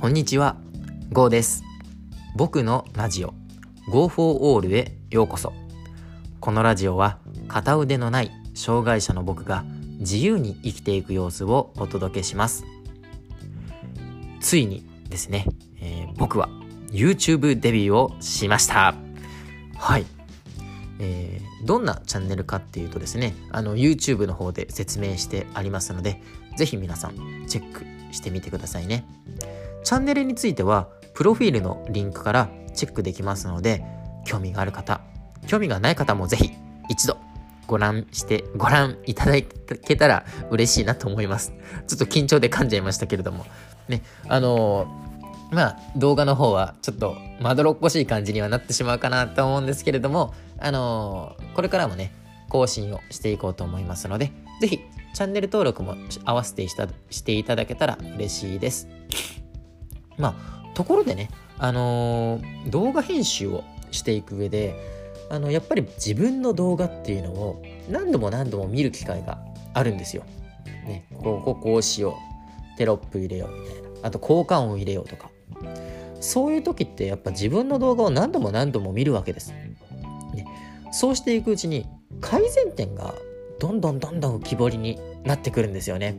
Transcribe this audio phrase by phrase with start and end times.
[0.00, 0.56] こんにちは、
[1.12, 1.62] ゴーです。
[2.34, 3.34] 僕のラジオ
[3.92, 5.52] Go for All へようこそ。
[6.40, 7.18] このラジオは
[7.48, 9.62] 片腕のない障害者の僕が
[9.98, 12.64] 自由に生きていく様子をお届けします。
[14.40, 15.44] ついにですね、
[15.82, 16.48] えー僕は
[16.90, 18.94] YouTube デビューをしました。
[19.76, 20.06] はい。
[20.98, 26.22] えーどんなチャンネルかっていうとですね、あの YouTube の方で説明してありますので、
[26.56, 29.04] ぜひ皆さんチェックしてみてくださいね。
[29.84, 33.84] チャンネルについては、プロフィールのリンクからチェックできますので、
[34.24, 35.00] 興味がある方、
[35.46, 36.50] 興味がない方もぜひ
[36.88, 37.16] 一度
[37.66, 41.52] ご覧して、ご覧いただけたら嬉しいなと思います。
[41.86, 43.46] ちょっと緊張で噛んじゃいましたけれども。
[43.88, 45.10] ね、あのー
[45.52, 52.12] まあ動画の方はちょっとまどろっこしい感じにはなってしまうかなと思うんですけれども、あのーこれからもね、
[52.48, 54.80] 更新をしていこうと思いますので、ぜひ
[55.12, 58.99] チャンネル登録も合わせてしたしていただけたら嬉しいです。
[60.18, 64.74] まあ、ところでね、あのー動画編集をしていく上で、
[65.30, 69.38] あの、やっぱり自分の動画っていうのを何度も何度も見る機会が
[69.74, 70.24] あるんですよ。
[70.86, 72.16] ね、こ、ここうしよ
[72.74, 72.78] う。
[72.78, 73.88] テロップ入れようみたいな。
[74.04, 75.30] あと、効果音入れようとか。
[76.20, 79.52] そういう時ってやっぱ自分の動画を何度も何度も見るわけです。
[79.52, 80.46] ね、
[80.92, 81.86] そうしていくうちに
[82.20, 83.14] 改善点が
[83.58, 86.16] どんどんどんどん浮き彫りになってくるんですよね。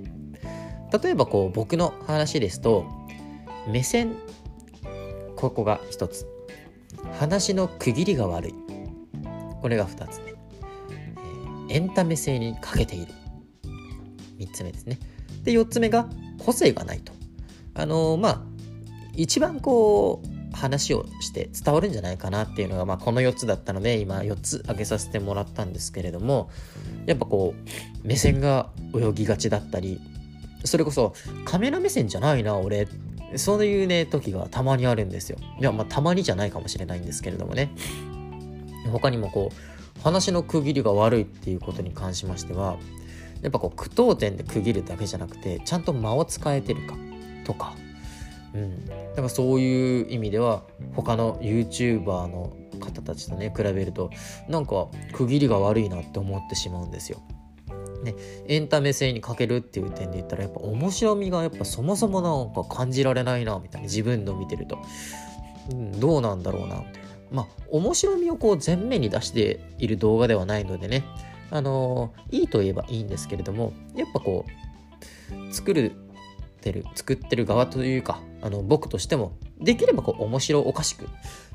[1.01, 2.85] 例えばこう僕の話ですと
[3.67, 4.15] 目線。
[5.35, 6.25] ここが一つ。
[7.19, 8.55] 話の区切りが悪い。
[9.61, 10.41] これが二つ目、えー
[11.69, 13.13] エンタメ性に欠けている。
[14.37, 14.99] 三つ目ですね。
[15.43, 16.07] で四つ目が
[16.39, 17.13] 個性がないと。
[17.75, 18.41] あのーまあ
[19.15, 26.49] 一番こう話をして伝わるんじゃないかなっていうのが、まあ、この4つだったので今4つ挙げさせてもらったんですけれども
[27.05, 29.99] やっぱこう目線が泳ぎがちだったり
[30.63, 31.13] それこそ
[31.45, 32.83] カメラ目線じゃないな俺。
[32.83, 32.87] っ
[33.37, 35.37] そういうね時がたまにあるんですよ。
[35.59, 37.71] いやまあたまにじゃないかもしれないんですけれどもね。
[38.91, 42.77] 他にもこう話の区切りが悪いっていうことに関しましては
[43.41, 46.95] やっぱこう句読点で区切るだけじゃなくてちゃんと間を使えてるか
[47.45, 47.75] とか。
[48.53, 54.09] うん、だからそういう意味では他の YouTuber の方たちとね比べると
[54.49, 57.21] なんか区切りが悪いなって思ってしまうんですよ。
[58.03, 58.15] ね、
[58.47, 64.79] エンタメ性に欠けるっていう点で言ったらやっぱ面白みがやっぱそもそもなんか感じられないなみたいな自分の見てると、
[65.71, 66.99] うん、どうなんだろうなみたいな
[67.31, 71.03] まあ面白みをこう前面に出している動画ではないのでね。
[71.53, 74.45] あのーいいと言えばいいんですけれどもやっぱこ
[75.49, 75.91] う作る
[76.61, 81.07] てる作ってる側というかあの僕としてもできればこう面白おかしく、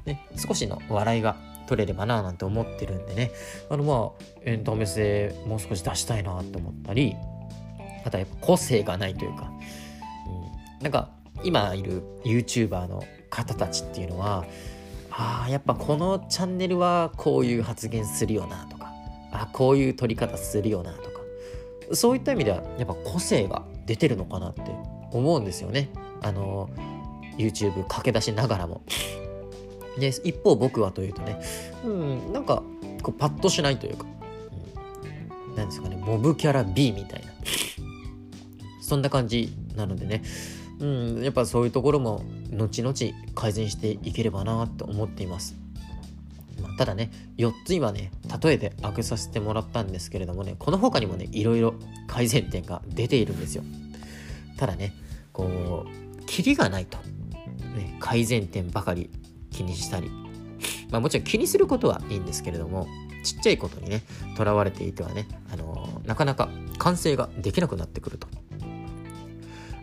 [0.04, 1.36] ね、少しの笑いが
[1.66, 3.30] 取れればななんて思ってるんでね
[3.68, 7.14] あのまあエンタメ性もう少し出したいなって思ったり
[8.04, 9.50] あとやっぱ個性がないというか、
[10.78, 11.10] うん、なんか
[11.42, 14.44] 今いる YouTuber の方たちっていうのは
[15.10, 18.92] あやっぱこのチャンネルはこういう発言するよなとか
[19.32, 21.16] あこういう撮り方するよなとか
[21.92, 24.62] そういった意味ではやっぱ個性が出てるのかなって
[25.12, 25.88] 思うんですよね。
[26.22, 26.68] あの
[27.38, 28.82] YouTube 駆け出しながらも。
[29.98, 31.40] で一方僕はというとね、
[31.84, 32.62] うん、なんか
[33.02, 34.06] こうパッとしないというか、
[35.48, 37.32] うん、なんですかねモブキャラ B みたいな
[38.80, 40.22] そんな感じなのでね、
[40.78, 42.94] うん、やっぱそういうところも後々
[43.34, 45.56] 改善していければなと思っています。
[46.62, 48.10] まあただね4つ今ね
[48.42, 51.74] 例えで挙げさせてもらったんですけれどもねこの他にもねいろいろ
[52.06, 53.62] 改善点が出ているんですよ
[54.56, 54.94] ただね
[55.32, 56.98] こうキリがないと、
[57.76, 59.10] ね、改善点ばかり
[59.56, 60.10] 気にしたり。
[60.90, 62.86] まあもちろん気にすることはいいんですけれども
[63.24, 64.02] ちっちゃいことにね
[64.36, 68.28] とらわれていてはね、あのーなかなか完成ができなくなってくると。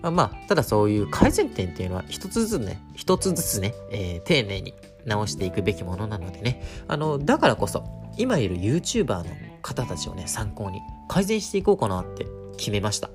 [0.09, 4.73] まあただそういう改善点っていうのは一つずつね一つずつね、えー丁寧に
[5.05, 6.63] 直していくべきものなのでね。
[6.87, 7.83] あのだからこそ
[8.17, 9.25] 今いる YouTuber の
[9.61, 12.25] 方たちをね参考に改善していこうかなって
[12.57, 13.09] 決めました、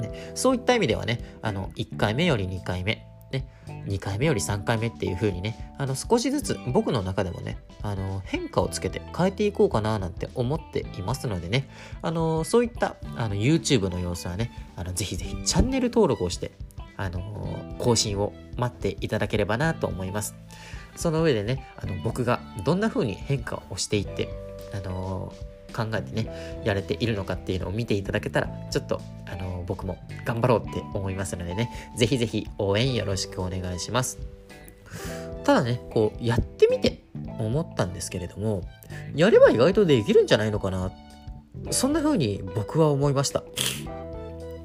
[0.00, 3.06] ね、そういった意味ではねあの1回目より2回目
[3.36, 3.46] ね、
[3.86, 11.68] 2回目より3回目っていう風にねあの少しずつ僕の中でもねあの変化をつけて変えていこうかななんて思っていますのでね
[12.02, 16.52] あのそういったあの YouTube の様子はねあのぜひぜひチャンネル登録をして
[16.96, 17.20] あの
[17.78, 20.34] 更新を待っていただければなと思います。
[20.96, 24.30] その上でねあの僕がどんな風に変化をしていって
[24.72, 25.34] あの
[25.76, 34.18] 考えてねやれているのかっていうのを見ていただけたらちょっとあの僕も頑張ろうって思いますのでねぜひぜひ応援よろしくお願いします。
[35.44, 37.02] ただねこうやってみて
[37.38, 38.62] 思ったんですけれども
[39.14, 40.90] やれば意外とできるんじゃないのかな
[41.70, 43.42] そんな風に僕は思いました。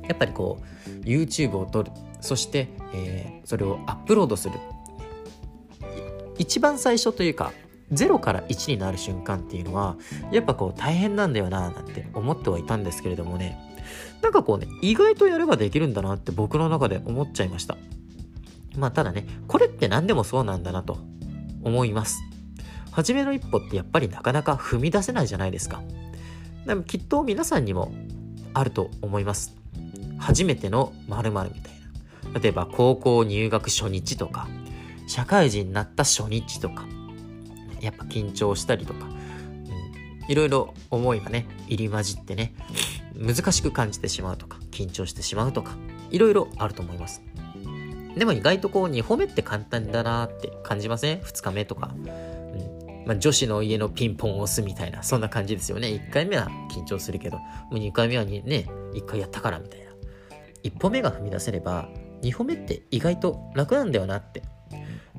[0.08, 4.56] やっぱりこう YouTube を撮るそして、えー、それをアップロードする。
[6.38, 7.54] 一番最初というか
[7.92, 9.98] 0から1になる瞬間っていうのは
[10.32, 13.60] やっぱこう大変なんだよななんて思ってはいたんですけれどもね。
[14.22, 17.78] なんかこうね意外とやればできるんだなって僕の中で思っちゃいました。
[18.78, 21.00] まあただねこれって何でもそうなんだなと
[21.64, 22.22] 思います。
[22.92, 25.82] 初めの一歩ってやっぱりなかなか踏み出せないじゃないですか。
[26.66, 27.92] でもきっと皆さんにも
[28.54, 29.56] あると思います。
[30.18, 31.74] 初めての〇〇みたい
[32.34, 32.40] な。
[32.40, 34.48] 例えば高校入学初日とか
[35.08, 36.86] 社会人になった初日とか。
[37.82, 42.54] やっぱ緊張したりとか、うん、いろいろ思いがね入り混じってね
[43.16, 45.76] 難しく感じてしまうとか緊張してしまうとか
[46.10, 47.22] いろいろあると思います。
[48.16, 52.32] でも意外とこう2歩目って簡単だなって感じません ?2 日目とか、うん。
[53.06, 55.88] まあ、女子の家のピンポンを押すみたいなそんな感じですよね。
[55.88, 58.44] 1回目は緊張するけどもう2回目はね
[58.94, 59.92] 1回やったからみたいな。
[60.64, 61.90] 1歩目が踏み出せれば
[62.22, 64.44] 2歩目って意外と楽なんだよなって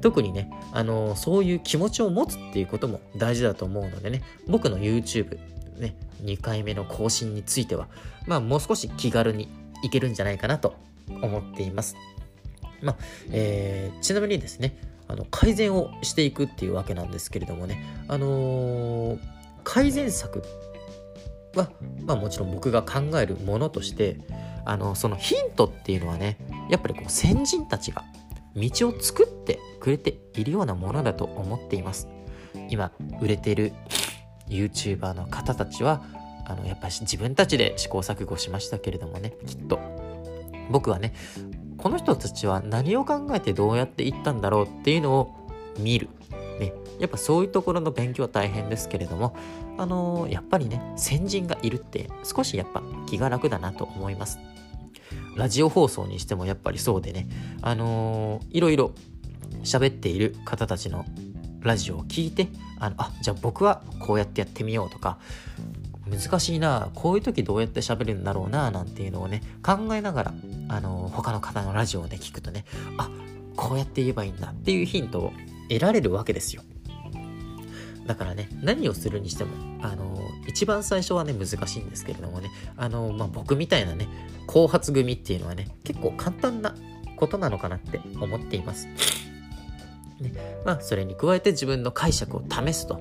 [0.02, 5.38] 特にね、あの、そういう気持ちを持つっていうことも大事だと思うのでね、僕の YouTube、
[5.78, 7.88] ね、2回目の更新については、
[8.26, 9.48] まあもう少し気軽に
[9.82, 10.74] いけるんじゃないかなと
[11.08, 11.96] 思っています。
[12.82, 12.96] まあ、
[13.30, 14.76] えー、ちなみにですね、
[15.08, 19.18] あの改善をしていくっていうわけなんですけれどもね、あのー、
[19.62, 20.42] 改善策
[21.54, 21.70] は、
[22.04, 24.16] まあ、もちろん僕が考えるものとして
[24.64, 26.38] あのそのヒントっていうのはね
[26.70, 28.04] やっぱりこう先人たちが
[28.56, 32.08] 道を作ってくれているようなものだと思っています。
[32.68, 33.72] 今売れてる
[34.48, 36.02] YouTuber の方たちは
[36.46, 39.78] あのやっぱり自分たちで試行錯誤しましたけれどもねきっと。
[40.70, 41.12] 僕はね
[41.76, 45.34] この人たちは何を考えてどうやっていったんだろうっていうのを
[45.78, 46.08] 見る、
[46.60, 49.34] ね、やっぱそういうところの勉強は大変ですけれども
[49.78, 54.38] あのー、やっぱりね先人がいるって少しやっぱ気が楽だなと思います。
[55.36, 57.28] ラジオ放送にしてもやっぱりそうでね、
[57.62, 58.92] あのー、いろいろ
[59.62, 61.04] 喋っている方たちの
[61.60, 62.48] ラジオを聞いて、
[62.78, 65.18] あの、あ、じゃあ僕はこうやってやってみようとか、
[66.10, 70.34] 難しいな、こういう時どうやって喋るんだろうな、なんていうのをね、考えながら、
[70.68, 72.64] あの、他の方のラジオをね、聞くとね、
[72.98, 73.08] あ、
[73.56, 75.32] こうやって言えばいいんだっていうヒントを
[75.68, 76.62] 得られるわけですよ。
[78.06, 79.50] だからね、何をするにしても、
[79.82, 84.08] あの、一番最初はね、難しいんですけれどもね、あの、まあ、僕みたいなね、
[84.46, 86.74] 後発組っていうのはね、結構簡単な
[87.16, 88.86] ことなのかなって思っています。
[90.20, 90.32] ね、
[90.64, 92.96] まあ、それに加えて自分の解釈を試すと。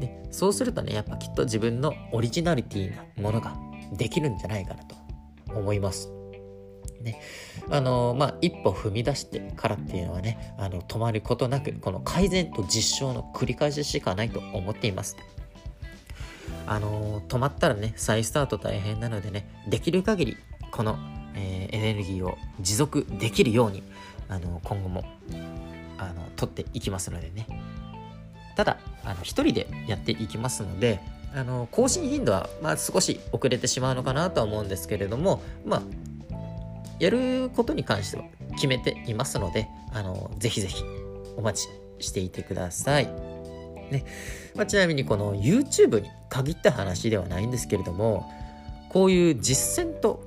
[0.00, 3.56] ね、そうするとね、やっぱきっと自分のオリジナリティなものが
[3.92, 4.96] できるんじゃないかなと
[5.54, 6.10] 思います。
[7.04, 7.20] ね、
[7.68, 15.16] あのまあ一歩踏み出してからっていうのはねあの止まることなくこの改善と実証の繰り返ししかないと思っています
[16.66, 20.36] あの止まったらね再スタート大変なのでねできる限り
[20.70, 20.98] この、
[21.34, 23.82] えー、エネルギーを持続できるように
[24.28, 25.04] あの今後も
[25.98, 27.46] あの取っていきますのでね
[28.56, 31.00] ただあの一人でやっていきますので
[31.34, 35.82] あの更新頻度は、まあ、少し遅れてしまうのかなとは思うんですけれどもまあ
[36.98, 38.24] やることに関しては
[38.54, 40.82] 決めていますので、あの、ぜひぜひ
[41.36, 41.68] お待
[41.98, 43.33] ちしていてください。
[43.90, 44.04] ね。
[44.54, 48.30] まあ、ちなみにこの YouTube に限った話ではないんですけれども、
[48.88, 50.22] こういう実践と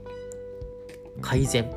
[1.21, 1.71] 改善、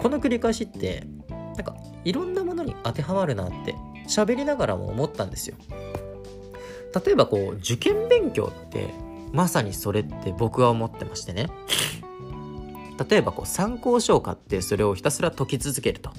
[0.00, 3.74] この繰り返しって、なんかいろんなものに当てはまるなって
[4.08, 5.56] 喋りながらも思ったんですよ。
[7.04, 8.88] 例えばこう受験勉強って
[9.32, 11.48] まさにそれって僕は思ってましてね
[13.08, 16.12] 例えばこう参考書を買ってそれをひたすら解き続けると。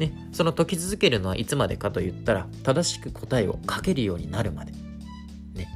[0.00, 4.72] ね、その解き続けるのはいつまでかと言ったら正しく答えを書けるようになるまで。
[4.72, 5.68] ね。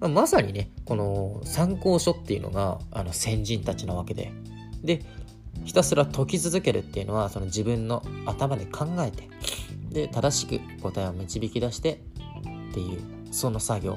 [0.00, 4.32] まあ、まさにねこの参考書っていうのがあの先人たちなわけで。
[4.84, 5.00] で
[5.64, 9.30] ひたすら解き続けるっていうのはその自分の頭で考えて
[9.88, 12.00] で正しく答えを導き出して
[12.70, 13.00] っていう
[13.32, 13.96] その作業。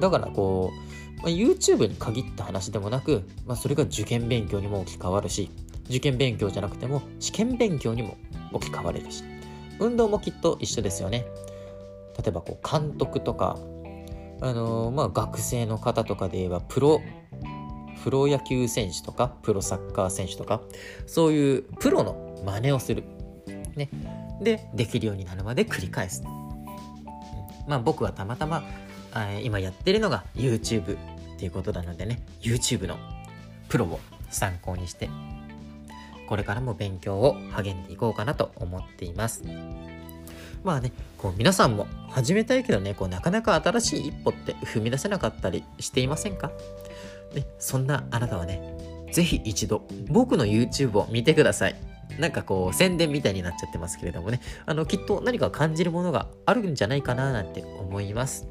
[0.00, 0.90] だからこう
[1.22, 5.50] ま、YouTube に限った話でもなく、まあ、それが受験勉強にも置き換わるし、
[5.90, 8.16] 受験勉強じゃなくても試験勉強にも
[8.52, 9.22] 置き換われるし、
[9.78, 11.26] 運動もきっと一緒ですよね。
[12.16, 13.58] 例えばこう監督とか、
[14.40, 17.02] あのー、まあ学生の方とかで言えばプロ、
[18.02, 20.62] プロ野球選手とか、プロサッカー選手とか、
[21.06, 23.04] そういうプロの真似をする。
[23.76, 23.90] ね。
[24.40, 26.22] で、できるようになるまで繰り返す。
[27.66, 28.64] まあ僕はたまたま
[29.42, 32.96] 今やってるのが YouTube っていうことなのでね YouTube の
[33.68, 35.08] プロを参考にして
[36.30, 39.42] これからも勉強を励んでいこうかなと思っています
[40.62, 46.52] まあねこう皆さんも始めたいけどねこうなかなか新しい一歩って踏み出せなかったりしていませんか？
[47.34, 48.62] ね、そんなあなたはね
[49.10, 51.76] ぜひ一度僕の YouTube を見てください。
[52.18, 58.46] なんかこう宣伝みたいになっちゃってますけれどもね、あのきっと何か感じるものがあるんじゃないかななんて思います。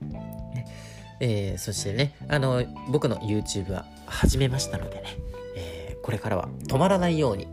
[0.00, 0.66] ね
[1.20, 5.02] えー、そしてね、あの僕の YouTube は始めましたのでね、
[6.06, 7.48] これからは止まらないように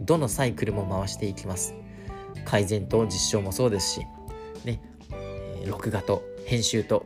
[0.00, 1.74] どのサイクルも回していきます。
[2.46, 4.06] 改善と実証もそうですし、
[4.64, 4.80] ね、
[5.66, 7.04] 録画と編集と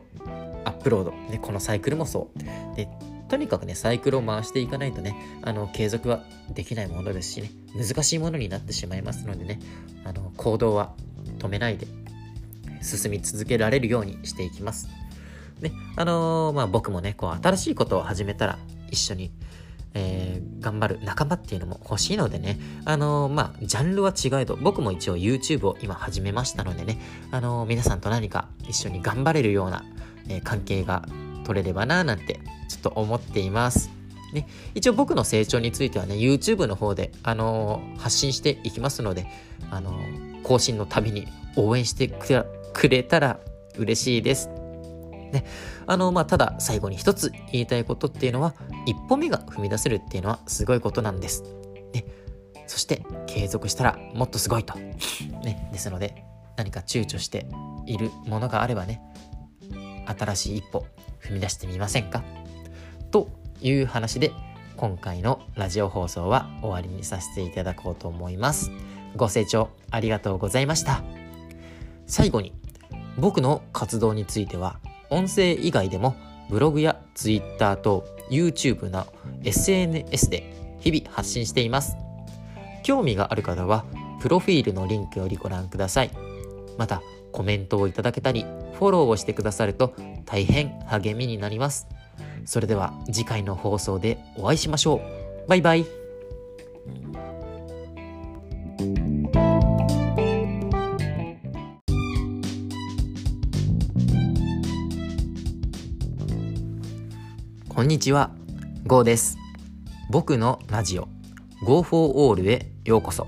[0.63, 2.75] アップロード、ね、このサイクルもそう。
[2.77, 2.87] で
[3.27, 9.59] とにかくね、サイクルを回していかないとね、あの、継続はできないものですしね、難しいものになってしまいますのでね、
[10.05, 10.93] あの、行動は
[11.39, 11.87] 止めないで、
[12.81, 14.87] 進み続けられるようにしていきます。
[15.59, 18.57] ね、あのー、まあ、僕もね、こう、新しいことを始めたら、
[18.89, 19.31] 一緒に、
[19.93, 26.99] えー、頑張る仲間っていうのも欲しいのでね、あのー、まあ、ジャンルは違えど、僕も一応 YouTube を今始めましたのでね、
[27.31, 29.83] あのー、皆さんと何か一緒に頑張れるような、
[30.27, 31.03] えー、関係が
[31.45, 33.89] 取れればななんてちょっと思っています。
[34.33, 39.25] ね、一応僕の成長についてはね、YouTube の方で、あの、発信していきますので、
[39.71, 39.91] あの、
[40.43, 43.39] 更新のたびに応援してくれたら
[43.77, 44.49] 嬉しいです。
[45.31, 45.45] ね、
[45.89, 48.53] あの、まあ、ただ最後に一つ言いたいことっていうのは、
[48.85, 51.41] 一歩目が踏み出せるっていうのはすごいことなんです。
[51.95, 52.05] ね、
[52.67, 54.77] そして継続したらもっとすごいと。
[55.43, 56.25] ね、ですので、
[56.57, 57.47] 何か躊躇して
[57.87, 59.01] いるものがあればね、
[60.05, 60.85] 新しい一歩
[61.23, 62.23] 踏み出してみませんか？
[63.09, 63.27] と
[63.59, 64.31] いう話で
[64.77, 68.69] 今回のラジオ放送は終わりにさせていただこうと思います。
[69.15, 71.01] ご清聴ありがとうございました。
[72.05, 72.53] 最後に
[73.17, 76.15] 僕の活動については音声以外でも
[76.49, 79.07] ブログや Twitter と YouTube の
[79.43, 81.95] SNS で日々発信しています。
[82.83, 83.85] 興味がある方は
[84.21, 86.11] プロフィールのリンクよりご覧ください。
[86.77, 87.01] また
[87.31, 89.93] コメントをいただけたりフォローをしてくださると
[90.25, 91.87] 大変励みになります。
[92.45, 95.01] それでは次回の放送でお会いしましょ
[95.45, 95.49] う。
[95.49, 95.98] バイバイ。
[107.79, 108.31] こんにちは、
[108.87, 109.37] ゴーです。
[110.09, 111.07] 僕のラジオ
[111.63, 113.25] Go for All へようこそ。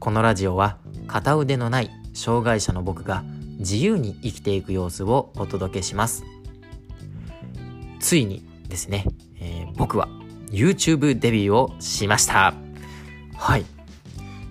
[0.00, 3.24] このラジオは片腕のない障害者の僕が
[3.60, 6.24] 自由に生きていく様子をお届けします。
[8.00, 9.06] ついにですね、
[9.40, 10.10] えー、僕は
[10.50, 12.52] YouTube デビューをしました。
[13.34, 13.64] はい。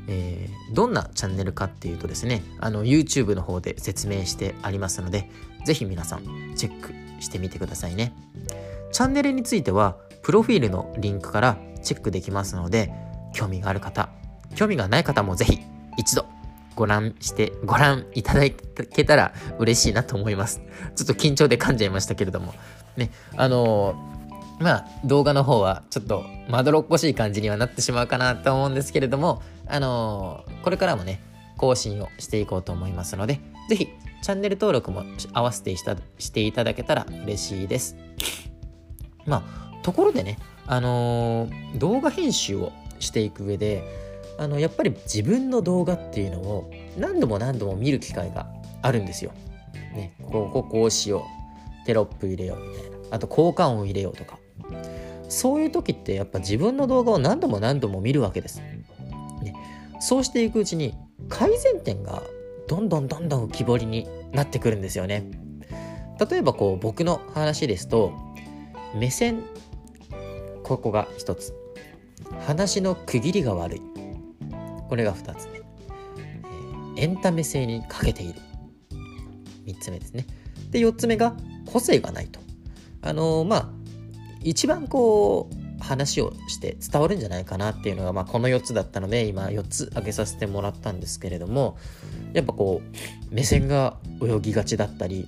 [0.07, 5.29] えー、どんなチャンネルかっていうとですね、あの YouTube の方で説明してありますので、
[5.65, 8.11] ぜひ皆さんチェックしてみてくださいね。
[8.93, 12.93] チャンネルについては、プロフィールのリンクからチェックできますので、
[13.33, 14.09] 興味がある方、
[14.55, 15.59] 興味がない方もぜひ
[15.97, 16.27] 一度
[16.75, 20.61] ご覧して、ご覧いただけたら嬉しいなと思います。
[20.95, 22.53] ちょっと緊張で噛んじゃいましたけれども。
[22.95, 31.19] ね、あのー、まあ、動画の方はちょっとまどろっこしい感じにはなってしまうかなと思うんですけれども、あのー、これからもね、
[31.57, 33.87] 更新をしていこうと思いますので、ぜひ、
[34.21, 37.97] チャンネル登録も合わせてしていただけたら嬉しいです。
[39.25, 40.37] まあ、ところでね、
[40.67, 43.83] あのー、動画編集をしていく上で、
[44.37, 48.47] あのやっぱり自分の動画っていうのを何度も何度も見る機会が
[48.81, 49.31] あるんですよ。
[49.93, 51.25] ね、こここうしよ
[51.83, 54.39] うテロップ入れようみたいなあと効果音入れようとか
[55.29, 58.59] そういう時ってやっぱ自分の動画を何度も何度も見るわけです。
[59.41, 59.55] ね、
[59.99, 60.95] そうしていくうちに
[61.29, 62.23] 改善点が
[62.67, 65.29] どんどんどんどん浮き彫りになってくるんですよね。
[66.29, 68.13] 例えばこう僕の話ですと
[68.95, 69.43] 目線。
[70.63, 71.53] ここが一つ。
[72.45, 73.81] 話の区切りが悪い。
[74.89, 78.39] これが2つ目、えー、エンタメ性に欠けている。
[79.65, 80.27] 3つ目ですね。
[80.69, 81.35] で4つ目が
[81.65, 82.39] 個性がないと。
[83.01, 83.69] あのー、まあ
[84.43, 91.77] 一番こう話をして伝わるんじゃないかなっていうのが、まあ、この4つだったので今4つ挙げさせてもらったんですけれども
[92.31, 95.27] やっぱこう目線が泳ぎがちだったり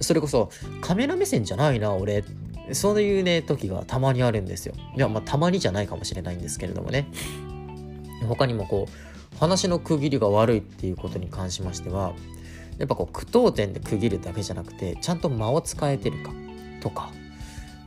[0.00, 2.18] それこそカメラ目線じゃないな俺。
[2.20, 2.24] っ
[2.70, 4.74] そういうね時がたまにあるんですよ。
[4.96, 7.08] いやまあたまにじゃないかもしれないんですけれどもね。
[8.28, 12.14] 他にもこう話の区切りが悪いっていうことに関しましては
[12.78, 16.32] やっぱこう句読点で区切るだけじゃなくてちゃんと間を使えてるか
[16.80, 17.10] とか。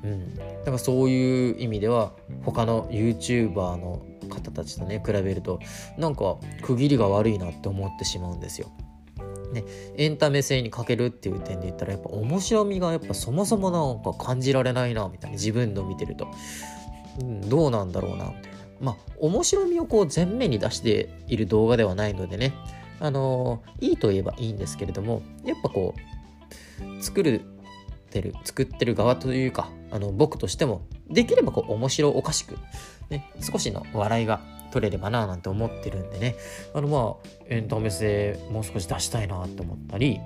[0.04, 0.36] うん。
[0.36, 2.12] だからそういう意味では
[2.44, 5.60] 他の YouTuber の方たちとね比べると
[5.98, 8.70] なんか区切りが悪いなって思ってしまうんですよ。
[9.52, 9.64] ね、
[9.98, 16.28] エンタメ性に欠けるっていう点で言ったらやっぱ面白みがやっぱそもそもなんか感じられないなみたいな自分の見てると、
[17.22, 18.58] うん、どうなんだろうなみたいな。
[18.82, 22.54] まあ、面白みをこう前面に出している動画ではないのでね、
[23.00, 25.94] あのー、いいと言えばいいんですけれども、やっぱこ
[27.00, 27.42] う、作る
[28.16, 32.58] てる、作ってる側というか、あの、僕としても、できればこう面白おかしく、
[33.10, 34.42] ね、少しの笑いが
[34.76, 36.36] 取れればななんて思ってるんでね。
[36.74, 40.20] あのまあエンタメ性もう少し出したいなと思ったり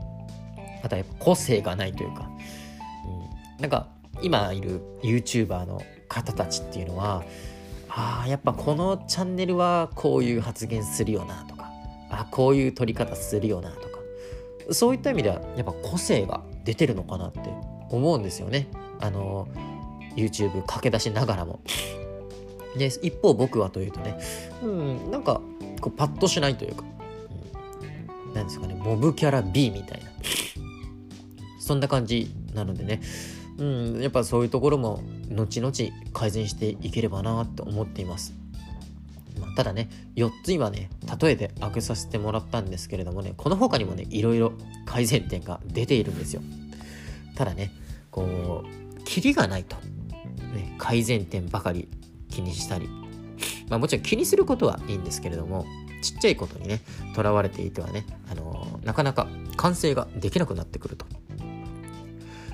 [0.84, 2.32] あとはやっぱ個性がないというか、
[3.58, 3.90] うん、なんか
[4.24, 7.24] 今いる YouTuber の方たちっていうのは
[7.90, 11.70] あやっぱこのチャンネルはこういう発言するよなとか
[12.10, 14.00] あこういう撮り方するよなとか。
[14.72, 17.40] そういった意味ではやっぱ個性が出てるのかなって
[17.90, 18.68] 思うんですよね。
[19.00, 19.48] あの
[20.16, 21.60] YouTube 駆け出しながらも。
[22.78, 24.20] で一方僕はというとね
[24.64, 25.42] うんなんか
[25.82, 26.84] こうパッとしないというか、
[28.28, 30.10] うん、なんですかねモブキャラ B みたいな
[31.60, 33.02] そんな感じなのでね
[33.60, 35.74] うん、やっぱそういうところも後々
[36.14, 38.34] 改善していければなと思っています。
[39.40, 40.90] ま、ただね、4つ今ね、
[41.22, 44.54] 例えて挙げさせてもらったんですけれどもね、この他にもね、いろいろ
[44.86, 46.42] 改善点が出ているんですよ。
[47.36, 47.72] ただね、
[48.12, 49.76] こう、キリがないと、
[50.54, 51.90] ね、改善点ばかり
[52.30, 52.88] 気にしたり、
[53.70, 55.66] まあもちろん気にすることはいいんですけれども、
[56.02, 56.82] ちっちゃいことにね、
[57.16, 61.06] とらわれていてはね、あのー、なかなか完成ができなくなってくると。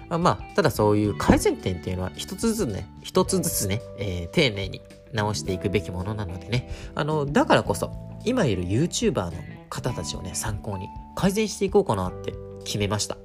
[0.09, 4.81] まあ、ただそういう改善点っていうのは一つずつね、一つずつね、えー、丁寧に
[5.13, 7.91] 直していくべきものなのでね、あの、だからこそ、
[8.23, 9.31] 今いる YouTuber の
[9.69, 12.33] 方たちをね、参考に改善していこうかなって
[12.65, 13.17] 決めました。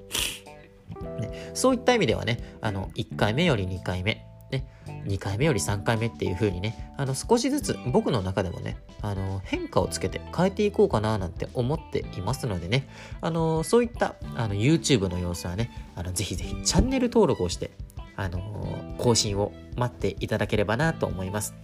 [1.18, 4.66] ね、そういった意味ではね、あの、1回目より2回目、ね、
[5.06, 12.88] 2回目より3回目っていう風にね、あの少しずつ僕の中でもね、あの変化をつけて変えていこうかななんて思っていますのでね、
[13.20, 17.70] あのそういったあの YouTube の様子はね、あのぜひぜひチャンネル登録をして、
[18.16, 21.54] あの更新を待っていただければなと思います。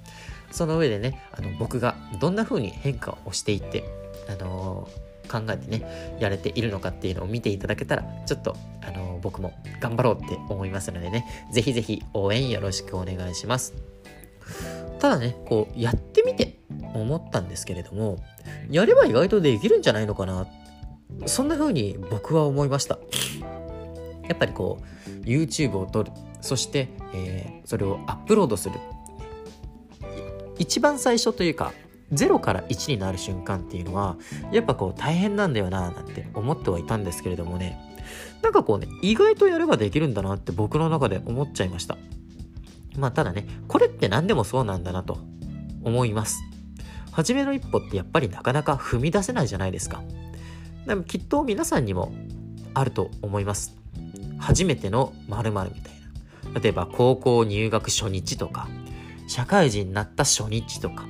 [0.50, 3.84] その上でね、あの僕がどんな風に変化をしていって、
[4.28, 4.88] あの
[5.26, 13.74] 考えてね、やれているのかっていうのを見ていただけたら、ちょっと、あの僕も頑張ろうって思いますのでね、ぜひぜひ応援よろしくお願いします。
[14.98, 16.58] ただね、こう、やってみて
[16.94, 18.18] 思ったんですけれども、
[18.70, 20.46] やれば意外とできるんじゃないのかな。
[21.26, 22.98] そんな風に僕は思いました。
[24.28, 26.12] やっぱりこう、YouTube を撮る。
[26.40, 28.78] そして、えー、それをアップロードする。
[30.58, 31.72] 一番最初というか、
[32.12, 34.16] 0から1になる瞬間っていうのは、
[34.52, 37.78] やっぱこう大変なんだよな、なんて思ってはいたんですけれどもね、
[38.42, 41.98] なんかこうね、意外とやればできるんだなって僕の中で思っちゃいました。
[42.96, 45.18] まあただね、これって何でもそうなんだなと
[45.82, 46.40] 思います。
[47.12, 50.02] 初めの一歩ってやっぱりなかなか踏み出せないじゃないですか。
[50.86, 52.12] でもきっと皆さんにも
[52.74, 53.74] あると思います。
[54.38, 55.92] 初めての〇〇みたい
[56.52, 56.60] な。
[56.60, 58.68] 例えば高校入学初日とか、
[59.28, 61.06] 社会人になった初日とか、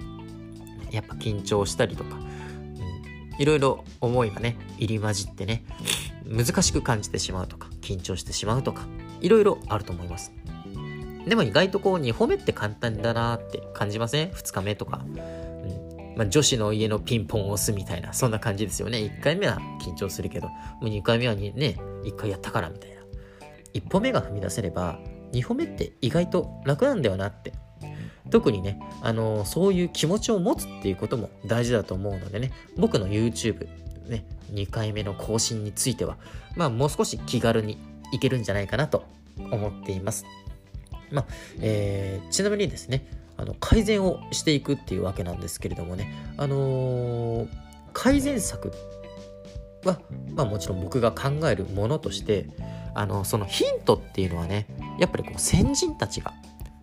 [0.91, 5.65] やっぱ緊張したりとか、うん、いろいろ思いがね、入り混じってね、
[6.27, 8.87] 難しく感じてしまうとか、緊張してしまうとか、
[9.21, 10.33] いろいろあると思います。
[11.27, 15.05] でも意外とこう2歩目って簡単だなって感じません ?2 日目とか。
[15.05, 15.47] うん
[16.17, 18.99] まあ、女子の家のピンポンを押すみたいな、そんな感じですよね。
[18.99, 21.53] 1回目は緊張するけど、もう2回目はね、
[22.05, 22.97] 1回やったからみたいな。
[23.75, 24.99] 1歩目が踏み出せれば、
[25.33, 27.53] 2歩目って意外と楽なんだよなって
[28.31, 33.69] 特にね、あのー、そういう気持ちを持つっていうことも大事だと思うのでね、僕の YouTube、
[34.09, 36.17] ね、2回目の更新については、
[36.57, 37.79] まあもう少し気軽に
[38.13, 39.05] いけるんじゃないかなと
[39.39, 40.25] 思っています。
[41.11, 41.27] まあ、
[41.61, 47.49] えー、ちなみにですね、あの改善をしていくっていうわけなんですけれどもね、あのー、
[47.93, 48.73] 改善策
[49.85, 50.01] は、
[50.35, 52.49] まあもちろん僕が考えるものとして、
[52.95, 54.67] あの、そのヒントっていうのはね、
[54.99, 56.33] やっぱりこう先人たちが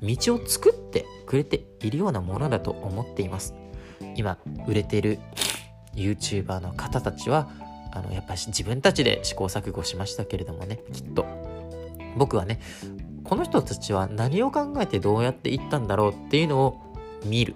[0.04, 3.56] 道を作ってくれているようなものだと思っています。
[4.16, 4.38] 今
[4.68, 5.20] 売れてる
[5.96, 7.50] YouTuber の方たちは
[7.92, 11.26] あのやっぱり自分たちで試行錯誤しましたけれどもねきっと。
[12.16, 12.60] 僕はね
[13.24, 16.82] この人たちは何を考えてどうやっていったんだろうっていうのを
[17.26, 17.56] 見る。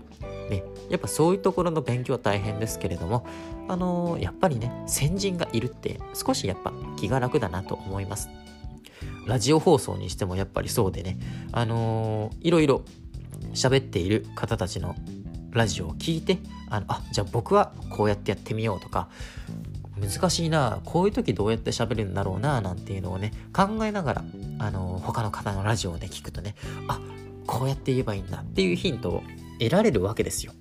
[0.50, 3.26] ね、やっぱそういうところの勉強は大変ですけれども、
[3.68, 8.30] あのー、やっぱりね、先人がいるって少しやっぱ気が楽だなと思います。
[9.28, 11.20] ラジオ放送にしてもやっぱりそうでね、
[11.52, 12.84] あのー、いろいろ
[13.54, 14.96] 喋っている方たちの
[15.52, 19.10] ラジオを聞いて、あの、あ、じゃあ僕はこうやってやってみようとか、
[20.00, 24.24] 難しいな、こういう時どうやって喋るんだろうな、なんていうのをね、考えながら、
[24.60, 26.56] あの、他の方のラジオをね、聞くとね、
[26.88, 27.00] あ、
[27.48, 29.24] こうやって言えばいいんだっていうヒントを
[29.60, 30.54] 得られるわけですよ。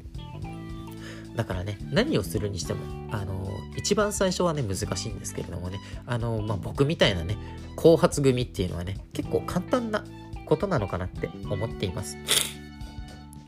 [1.36, 2.80] だからね、何をするにしても、
[3.12, 3.46] あの、
[3.76, 7.36] 一番最初はね、難しいんですけれどもね、あの、まあ、僕みたいなね、
[7.76, 10.02] 後発組っていうのはね、結構簡単な
[10.46, 12.16] ことなのかなって思っています。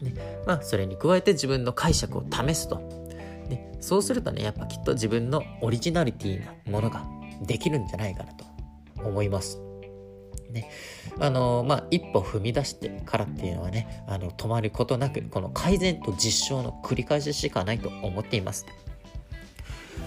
[0.02, 0.14] ね、
[0.46, 2.76] まあ、それに加えて自分の解釈を試すと。
[3.48, 7.04] ね、そうするとね、やっぱきっと自分のオリジナリティなものが
[7.42, 8.44] できるんじゃないかなと
[9.02, 9.67] 思います。
[10.50, 10.70] ね、
[11.20, 18.66] あのまあ一歩踏み出してからっていうのはねあの止まることなくこの改善と実証の繰り返ししかないと思っています。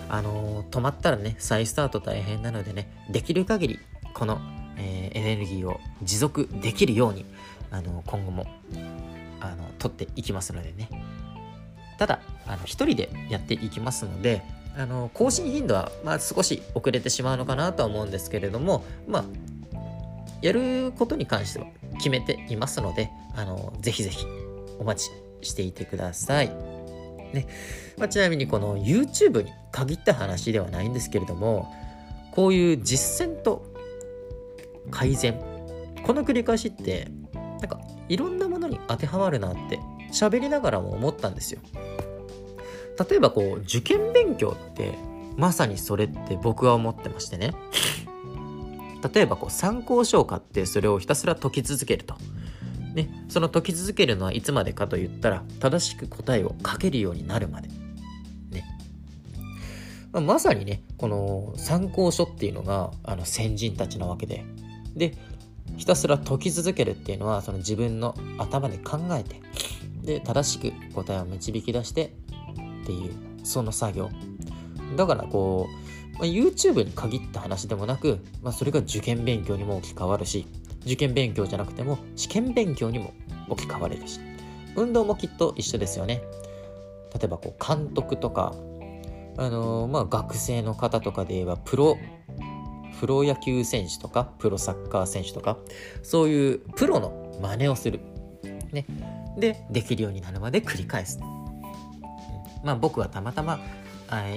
[0.09, 3.79] あの止まったらね再スタート大変なのでねできる限り
[4.13, 4.39] この、
[4.77, 7.25] えー、エネルギーを持続できるように
[7.71, 8.45] あの今後も
[9.39, 10.89] あの取っていきますのでね。
[11.97, 14.41] ただあの一人でやっていきますので
[14.75, 19.23] あの更新頻度は、まあ、少し遅れてしまうのかなとは思うんですけれどもまあ
[20.41, 24.25] やることに関しては決めていますので、あの、ぜひぜひ
[24.79, 25.09] お待
[25.41, 26.49] ちしていてください。
[27.33, 27.47] ね。
[27.97, 31.71] まあ、ちなみにこの YouTube に限った話ではないんですけれども、
[32.31, 33.65] こういう実践と
[34.89, 35.39] 改善、
[36.03, 39.79] この繰り返しって、なんかいろんなものに当てはまるなって
[40.11, 41.61] 喋りながらも思ったんですよ。
[43.09, 44.93] 例えばこう受験勉強って
[45.37, 47.53] まさにそれって僕は思ってましてね
[49.13, 52.15] 例えばこう参考書を買ってそれをひたすら解き続けると。
[52.93, 57.69] ね、その解き続けるのはいつまでかと言ったら正しく答えを書けるようになるまで。
[58.49, 58.65] ね。
[60.11, 64.43] まあ、まさにね、この参考書っていうのがあの先人たちなわけで。
[64.95, 65.17] で、
[65.77, 69.41] ひたすら解き続けるっていうのはその自分の頭で考えて、
[70.03, 72.13] で、正しく答えを導き出して
[72.83, 74.09] っていう、その作業。
[74.97, 75.90] だからこう、
[76.21, 80.45] まあ、YouTube に限った話でもなく、まあ、それが受験勉強にも置き換わるし、
[80.83, 83.11] 受験勉強じゃなくても試験勉強にも
[83.49, 84.19] 置き換われるし、
[84.75, 86.21] 運動もきっと一緒ですよね。
[87.15, 88.53] 例えばこう監督とか、
[89.37, 91.97] あのー、まあ学生の方とかで言えばプロ、
[92.99, 95.57] プロ野球選手とか、プロサッカー選手とか、
[96.03, 97.99] そういうプロの真似をする。
[98.71, 98.85] ね。
[99.39, 101.19] で、できるようになるまで繰り返す。
[102.63, 103.59] まあ僕はたまたま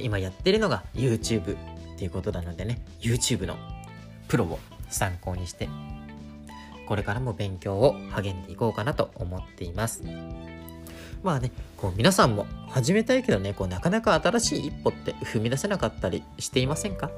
[0.03, 1.57] 今やってるのが YouTube
[1.95, 3.57] っていうことなのでね YouTube の
[4.29, 4.59] プロを
[4.91, 5.69] 参考にして
[6.87, 10.03] これからも勉強を励んでいこうかなと思っています。
[11.23, 17.11] まあねこう皆さんも始めたいけどねこうなかなか新しい一歩って踏み出せなかったりしていませんか？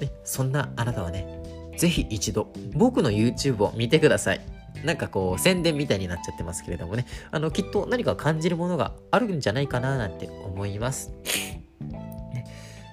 [0.00, 4.40] ねそんなあなたはね是非一度僕の YouTube を見てください。
[4.84, 7.06] なんかこう宣伝みたいになっちゃってますけれどもね。
[7.30, 11.12] あのきっと何か感じるものがあるんじゃないかななんて思います。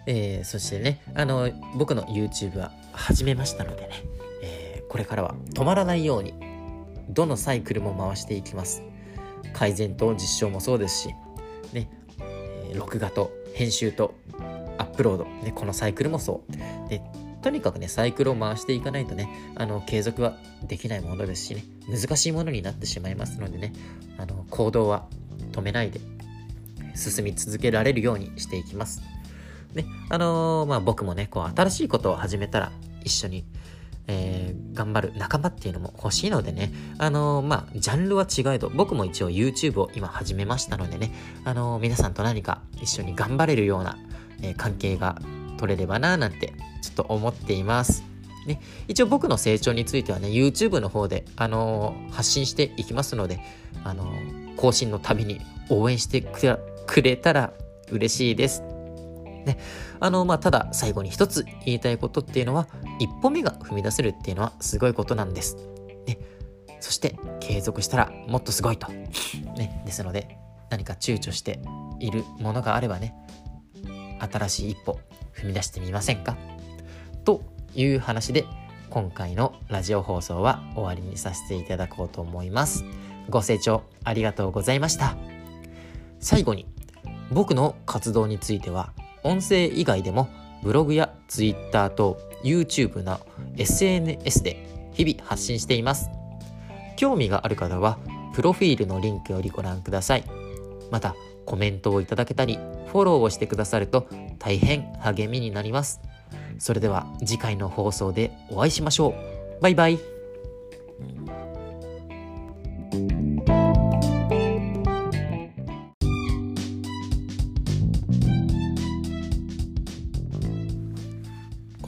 [0.07, 3.89] えー、そしてね、あの、僕の YouTube は始めましたのでね、
[4.41, 6.33] えー、これからは止まらないように、
[7.09, 8.83] どのサイクルも回していきます。
[9.53, 11.09] 改善と実証もそうですし、
[11.73, 11.89] ね、
[12.21, 14.15] えー、録画と編集と
[14.77, 16.89] アップロード、ね、このサイクルもそう。
[16.89, 17.01] で、
[17.41, 23.73] とにかくね、サイクルを回していかないとね、あの、継続はできないものですしね、難しいものになってしまいますのでね、
[24.17, 25.05] あの、行動は
[25.51, 25.99] 止めないで、
[26.95, 29.01] 進み続けられるようにしていきます。
[29.73, 32.71] ね、あのー、まあ僕もね、こう新しいことを始めたら
[33.03, 33.45] 一緒に、
[34.07, 41.13] えー、頑張る仲間っていうのも欲しいのでね、あのー、まあジャンルは違えど、僕も一応 YouTube を今始めましたのでね、
[41.45, 43.97] あのー、皆さんと何か一緒に頑張れるような、
[44.43, 45.19] え関係が
[45.57, 46.53] 取れればなーなんて
[46.83, 48.03] ちょっと思っています。
[48.45, 53.39] ね、一応僕の成長についてはね、YouTube の方で、あの発信していきますので、
[53.83, 54.13] あの
[54.55, 57.51] 更新のたびに応援してくれたら
[57.91, 58.76] 嬉しいです。
[59.47, 59.57] ね。
[59.99, 62.67] あの、まあ、ただ最後に一つ言いたいことっていうのは、
[62.99, 65.57] 一歩目が踏み出せるっていうのはすごいことなんです。
[66.05, 66.19] ね。
[66.79, 68.87] そして継続したらもっとすごいと。
[68.91, 69.81] ね。
[69.85, 70.37] ですので、
[70.69, 71.59] 何か躊躇して
[71.99, 73.15] いるものがあればね、
[74.19, 74.99] 新しい一歩
[75.33, 76.37] 踏み出してみませんか？
[77.23, 77.41] と
[77.73, 78.45] いう話で、
[78.89, 82.83] 今回のラジオ放送は終わりにさせていただこうと思います。
[83.29, 85.17] ご清聴ありがとうございました。
[86.19, 86.65] 最後に
[87.31, 88.93] 僕の活動については
[89.27, 90.29] 音声以外でも
[90.63, 93.19] ブログや Twitter と YouTube の
[93.57, 96.09] SNS で日々発信しています。
[96.95, 97.99] 興味がある方は
[98.33, 100.23] プロフィールのリンクよりご覧ください。
[100.91, 104.07] またコメントをいただけたりフォローをしてくださると
[104.39, 105.99] 大変励みになります。
[106.57, 109.61] それでは次回の放送でお会いしましょう。
[109.61, 109.99] バイバイ。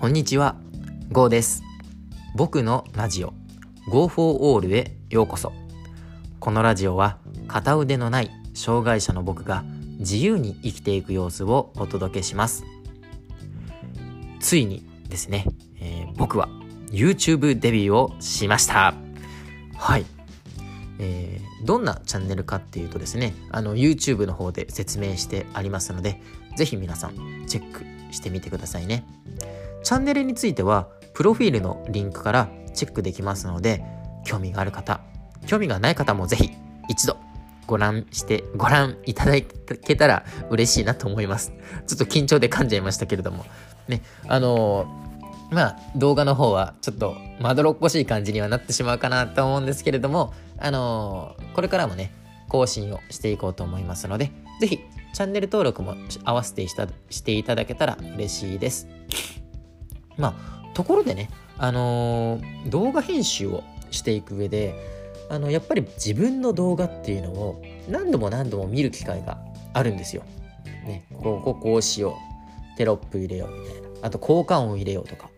[0.10, 0.56] んにちは、
[1.12, 1.62] ゴーです。
[2.36, 3.34] 僕のラジオ
[3.91, 5.54] Go for All へようこそ。
[6.39, 9.63] このラジオは片腕のない障害者の僕が
[10.00, 12.65] 自由に生きていく様子をお届けします。
[14.39, 15.45] ついにですね、
[15.80, 16.50] えー、僕は
[16.89, 18.95] YouTube デビューをしました。
[19.78, 20.06] はい。
[20.98, 26.19] えー、どんなチャンネルかっていうとですね、あの YouTube の方で説明してありますので、
[26.56, 29.06] ぜひ皆さんチェックしてみてくださいね。
[29.84, 33.84] チャンネルについては、プロフィールのリンクからチェックできますので
[34.24, 35.02] 興味がある方
[35.48, 36.52] 興味がない方もぜひ
[36.88, 37.18] 一度
[37.68, 41.54] ご覧してご覧いただけたら嬉しいなと思います。
[41.86, 43.46] ちょっと緊張で噛んじゃいましたけれども。
[43.88, 52.12] ねあのー、まあ動画の方はちょっとまどろっこしい感じにはなってしまうかなと思うんですけれどもあのー、これからもね
[52.48, 54.80] 更新をしていこうと思いますので是非
[55.13, 58.88] チャンネル登録も合わせてしていただけたら嬉しいです。
[60.20, 64.76] まあところでねあのー、動画編集をしていく上で
[65.30, 69.40] あのやっぱり自分の動画っていうのを何度も何度も見る機会が
[69.74, 70.24] あるんですよ。
[70.86, 72.18] ね、こここうしよ
[72.74, 75.30] うテロップ入れようみたいなあと効果音入れようとか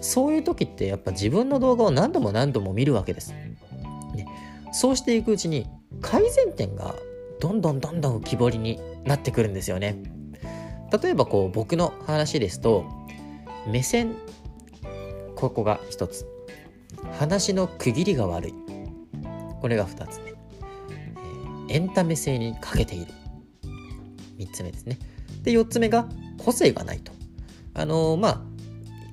[0.00, 3.32] そういう時ってやっぱ自分の動画を何度も何度も見るわけです。
[3.32, 3.56] ね、
[4.72, 5.66] そうしていくうちに
[6.00, 6.94] 改善点が
[7.40, 9.96] どんどんどんどん浮き彫りになってくるんですよね。
[11.02, 12.84] 例えばこう僕の話ですと
[13.66, 14.16] 目線
[15.36, 16.26] ここが一つ。
[17.18, 18.54] 話の区切りが悪い。
[19.60, 23.12] これが2つ目、えー、エンタメ性に欠けている。
[24.38, 24.98] 3つ目ですね。
[25.42, 27.12] で4つ目が個性がないと。
[27.74, 28.40] あのー、まあ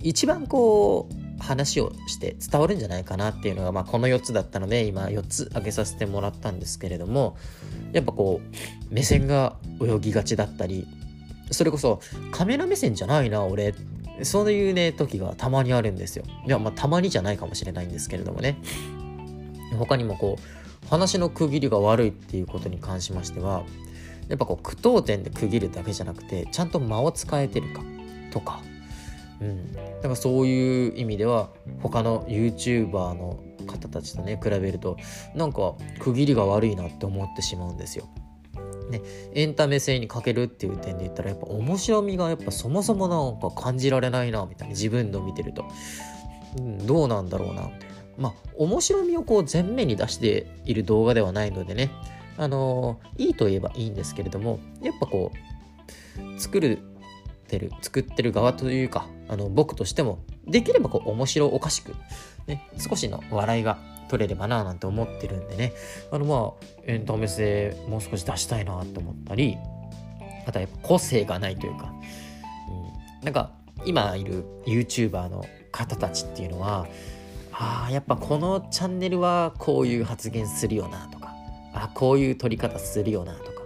[0.01, 7.37] 一番こう話をして伝わるんじゃないかなっていうのが、まあ、この4つだったので今4つ挙げさせてもらったんですけれども
[7.93, 10.87] やっぱこう目線が泳ぎがちだったり
[11.51, 13.73] それこそカメラ目線じゃないな俺っ
[14.23, 16.23] そういうね時がたまにあるんですよ。
[16.45, 18.57] いやまあたまにじゃないかもしれないんですけれどもね。
[19.77, 23.63] 他にもこう話の区切りが悪いっていうことに関しましては
[24.29, 27.81] やっぱこう句読点で区切るだけじゃなくてちゃんと間を使えてるか
[28.31, 28.61] とか、
[29.41, 31.49] うん、だからそういう意味では
[31.81, 34.97] 他の YouTuber の方たちとね比べると
[35.35, 38.07] なんか区切りが悪いなって思ってしまうんですよ。
[38.89, 39.01] ね、
[39.33, 45.65] エンタメ性に欠けるっていう点で言ったらやっぱ面白みがやっぱそもそもなんか感じられないなみたいな自分の見てると、
[46.57, 47.63] うん、どうなんだろうな。
[47.63, 51.91] みたいなまあ、面白みをこう前面に出している動画ではないのでね、
[52.37, 55.31] あのー、いいと言えばいいんですけれども、やっぱこ
[56.35, 56.79] う、作る
[57.47, 61.95] てる、作ってる側というか、あの、僕としても、できればこう、面白おかしく、
[62.45, 63.77] ね、少しの笑いが
[64.09, 65.73] 取れればななんて思ってるんでね、
[66.11, 69.57] あの、まあ、エンタメ性もう少し出したいなと思ったり、
[70.45, 71.93] あとはやっぱ個性がないというか、
[73.19, 73.51] うん、なんか、
[73.85, 76.87] 今いる YouTuber の方たちっていうのは、
[77.59, 81.33] あやっぱこのチャンネルはこういう発言するよなとか
[81.73, 83.57] あこういう撮り方するよなとか。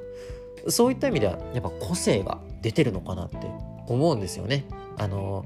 [0.69, 3.37] そういった意味ではやっぱ個性が出てるのかなって
[3.87, 4.65] 思うんですよね。
[4.97, 5.45] あの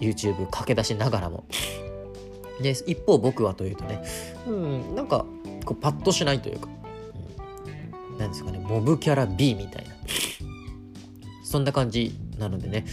[0.00, 1.44] YouTube 駆け出しながらも。
[2.62, 4.02] で一方僕はというとね
[4.46, 5.24] うんなんか
[5.64, 6.68] こうパッとしないというか、
[8.12, 9.94] うん、なんですかねモブキャラ B みたいな
[11.44, 12.84] そんな感じなのでね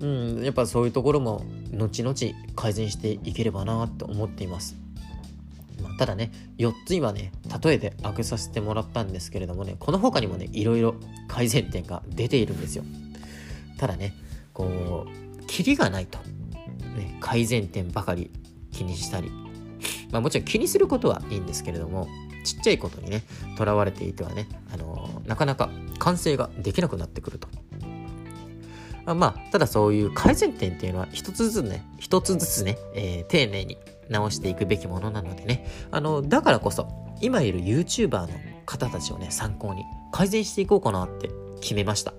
[0.00, 2.14] うん、やっぱそういうところも後々
[2.54, 4.76] 改善していければなと思っています。
[5.82, 10.96] まあ、ただね、4つ今ね、例えて挙げさせてもらったんですけれどもね、この他にもね、いろいろ
[11.28, 12.84] 改善点が出ているんですよ。
[13.78, 14.14] ただね、
[14.52, 16.18] こう、キリがないと、
[16.96, 18.30] ね、改善点ばかり
[18.76, 19.30] 気にしたり、
[20.10, 22.08] まあもちろん気にすることはいいんですけれども、
[22.44, 23.24] ちっちゃいことにね、
[23.56, 27.48] とらわれていてはね、あのー、なかなか完成ができなくなってくると。
[29.14, 36.88] まあ、ただそういう改善点っていうのは一つずつね、一つずつね、えー、丁寧に直していくべきものなのでね、あの、だからこそ、
[37.20, 38.28] 今いる YouTuber の
[38.66, 42.14] 方たちをね、参考に改善していこうかなって決めました。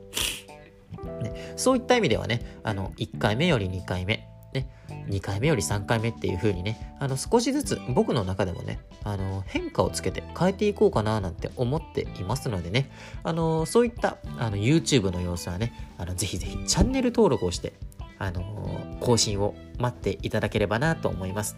[1.21, 4.69] ね、そういった意味ではね、あの、1回目より2回目、ね、
[5.09, 12.89] 2回目より3回目っていう風にね、あの少しずつ僕の中でもね、あの変化をつけて変えていこうかななんて思っていますのでね、
[13.23, 17.73] あのそういったあの YouTube の様子はね、あのぜひぜひチャンネル登録をして、
[18.19, 18.41] あの
[18.99, 21.57] 更新を待っていただければなと思います。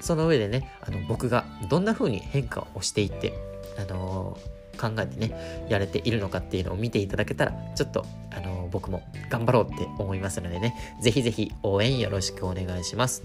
[0.00, 3.34] その上でね、あの僕がどんな風に変化をしていって、
[3.78, 4.38] あの
[4.80, 13.22] 考えてね、やれているのかっていうのを見ていただけたら、ちょっと、あの僕も頑張ろうって思いますのでね、ぜひぜひ応援よろしくお願いします。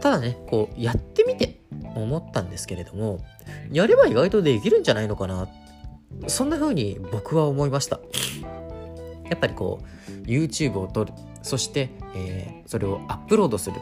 [0.00, 1.60] ただね、こう、やってみて
[1.94, 3.20] 思ったんですけれども、
[3.70, 5.48] やれば意外とできるんじゃないのかな。
[6.28, 8.00] そんな風に僕は思いました。
[9.28, 11.12] やっぱりこう、YouTube を撮る。
[11.42, 13.76] そして、えー、それをアップロードする。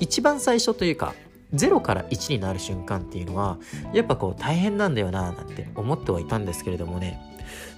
[0.00, 1.14] 一番最初というか、
[1.54, 3.58] 0から1になる瞬間っていうのは、
[3.92, 7.20] やっぱこう大変なんだよななんて思ってはいたんですけれどもね、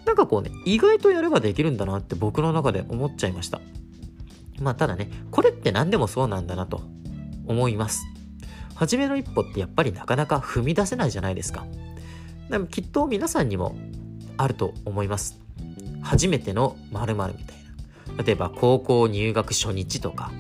[0.05, 3.61] なんかこうね、意外とやればできるんだなって僕の中で思っちゃいました。
[4.61, 6.83] まあただね、これって何でもそうなんだなと
[7.47, 8.07] 思います。
[8.75, 11.67] 初めの一歩ってやっぱりなかなか踏み出せないじゃないですか。
[12.51, 13.77] でもきっと皆さんにも
[14.37, 15.41] あると思います。
[16.03, 17.57] 初めての〇〇みたい
[18.17, 18.23] な。
[18.23, 20.31] 例えば高校入学初日とか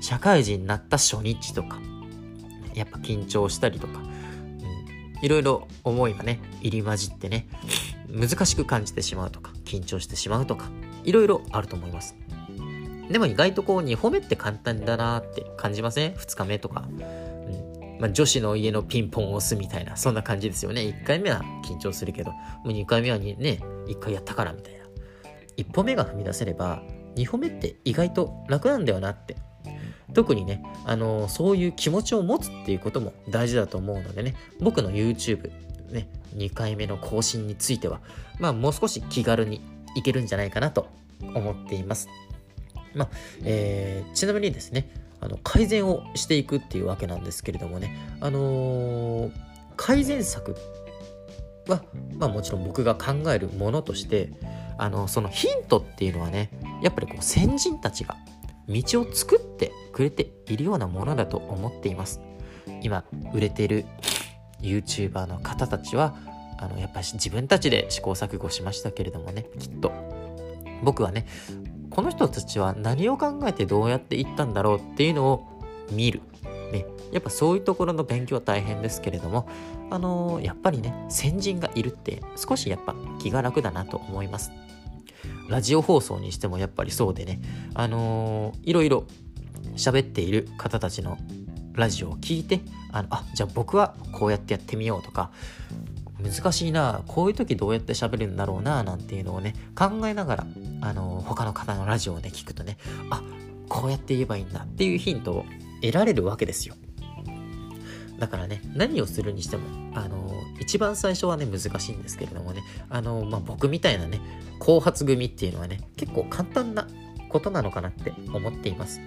[0.00, 1.80] 社会人になった初日とか
[2.74, 7.46] やっぱ緊張したりとか、うん、いろいろ思いがね入り混じってね
[8.08, 10.70] 難しく感じてしまうとか緊張してしまうとか
[11.04, 12.16] いろいろあると思います。
[13.10, 17.24] でも意外とこう2歩目って簡単だなって感じません ?2 日目とか、うん。
[18.00, 20.80] まあ、女子の家のピンポンを押すみたいなそんな感じですよね。
[20.80, 23.36] 1回目は緊張するけどもう2回目はね
[23.86, 24.84] 1回やったからみたいな。
[25.56, 26.82] 1歩目が踏み出せれば
[27.16, 29.36] 2歩目って意外と楽なんだよなって
[30.14, 35.50] 特にね、あの、そういう気持ちを持つっていうことも大事だと思うのでね、僕の YouTube、
[35.90, 38.00] ね、2回目の更新については、
[38.38, 39.60] まあもう少し気軽に
[39.96, 40.88] いけるんじゃないかなと
[41.34, 42.08] 思っています。
[42.94, 43.08] まあ、
[43.44, 44.88] えー、ちなみにですね、
[45.20, 49.32] あの改善をしていくっていうわけなんですけれどもね、あのー、
[49.76, 50.56] 改善策
[51.66, 51.82] は、
[52.14, 54.30] まあもちろん僕が考えるものとして、
[54.78, 56.50] あのそのヒントっていうのはね
[56.82, 58.16] やっぱりこう先人たちが
[58.68, 62.20] 道を作ってくれているようなものだと思っています。
[62.82, 63.84] 今売れてる
[64.60, 66.16] YouTuber の方たちは
[66.58, 69.92] あのやっぱり自分たちで試行錯誤しましたけれどもねきっと。
[70.82, 71.26] 僕はね
[71.90, 75.60] この人たちは何を考えてどうやっていったんだろうっていうのを
[75.92, 76.20] 見る、
[76.72, 79.48] ね、やっぱそういうところの勉強は大変ですけれども
[79.90, 84.50] あのー、やっぱりね先人がいるって少しやっぱ気が楽だなと思います。
[85.48, 87.40] ラジオ放送にしてもやっぱりそうでね、
[87.74, 89.06] あのー、いろいろ
[89.76, 91.18] 喋っている方たちの
[91.74, 92.60] ラジオを聞いて、
[92.92, 95.30] あの、あ、じゃあ僕はこうやってやってみようとか、
[96.22, 100.46] 難しいな、こういう時どうやって喋るんだろうな、なんていうのをね、考えながら、
[100.80, 102.78] あの、他の方のラジオをね、聞くとね、
[103.10, 103.22] あ、
[103.68, 105.44] こうやって言えばいいんだっていうヒントを
[105.80, 106.76] 得られるわけですよ。
[108.18, 114.20] だからね、何をするにしても、あの、一番最初はね、難しいんですけれどもね、あの、まあ、僕みたいなね、
[114.58, 116.86] 後発組っていうのはね、結構簡単な
[117.28, 119.00] ことなのかなって思っています。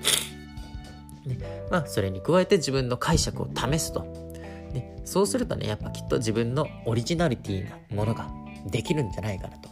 [1.26, 1.38] ね、
[1.72, 4.02] まあ、それに加えて自分の解釈を試すと。
[4.74, 8.30] ね、そうするとね、やっぱきっと自分のオリジナリティなものが
[8.66, 9.70] できるんじゃないかなと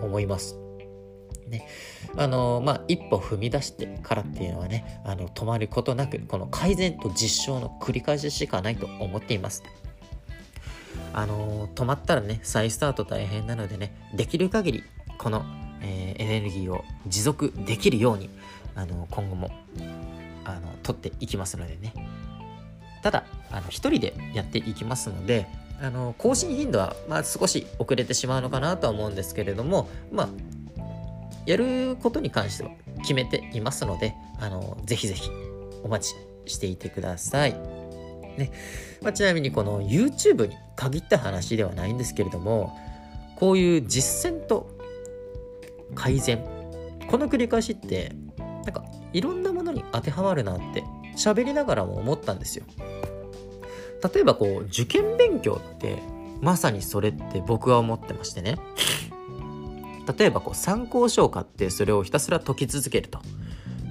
[0.00, 0.69] 思います。
[1.50, 1.66] ね、
[2.16, 9.62] あのまあ一歩踏み出してからっていうのはねあの止まることなくこの改善と実証の繰り返ししかないと思っています。
[11.12, 14.84] あの止まったらね再スタート大変なのでねできる限り
[15.18, 15.44] この、
[15.82, 18.30] えー、エネルギーを持続できるように
[18.76, 19.50] あの今後も
[20.44, 21.92] あの取っていきますのでね。
[23.02, 25.46] ただあの一人でやっていきますので
[25.80, 30.28] あの更新頻度は、まあ、少し遅れてしまうのかなとは思うんですけれどもまあ
[31.46, 32.70] やることに関しては
[33.02, 35.30] 決めていますので、あの、ぜひぜひ
[35.82, 36.14] お待
[36.46, 37.52] ちしていてください。
[38.36, 38.50] ね。
[39.02, 42.76] まあ、ちなみにこの YouTube に限った話ではないんですけれども、
[43.36, 44.70] こういう実践と
[45.94, 46.44] 改善、
[47.08, 50.84] この繰り返しって、なんかいろんなものに当てはまるなって
[51.16, 52.64] 喋りながらも思ったんですよ。
[54.14, 55.98] 例えばこう受験勉強って
[56.40, 58.56] まさにそれって僕は思ってましてね。
[60.18, 63.20] 例えばこう参考書を買ってそれをひたすら解き続けると。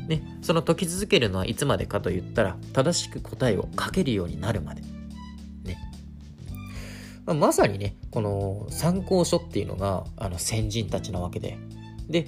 [0.08, 4.82] ね、その解き続けるのはいつまでかと言ったら正しく答えを書けるようになるまで。
[4.82, 5.78] ね
[7.28, 11.60] まあ、まさにねこの参考書っていうのがあの先人たちなわけで
[12.10, 12.28] で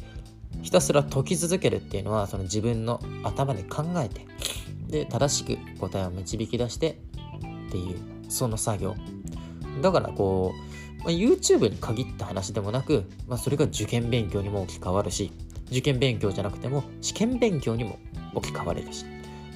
[0.61, 4.27] ひたすら解き続けるっていうのはその自分の頭で考えて
[4.87, 6.99] で正しく答えを導き出して
[7.67, 8.95] っていうその作業
[9.81, 10.70] だからこう
[11.03, 15.31] まあ、YouTube に限った話でもなく、まあ、それが受験勉強にも置き換わるし、
[15.71, 17.97] 受験勉強じゃなくても試験勉強にも
[18.33, 19.05] 置き換われるし、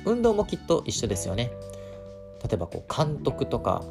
[0.05, 1.51] 運動もきっと一緒ですよね。
[2.43, 3.83] 例えばこう監督とか、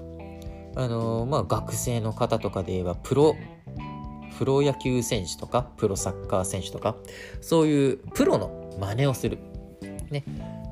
[0.77, 3.37] あのー、まあ学生の方とかで言えばプロ、
[4.39, 6.97] プロ野球選手とか、プロサッカー選手とか、
[7.41, 9.39] そういうプロの真似をする。
[10.11, 10.25] ね。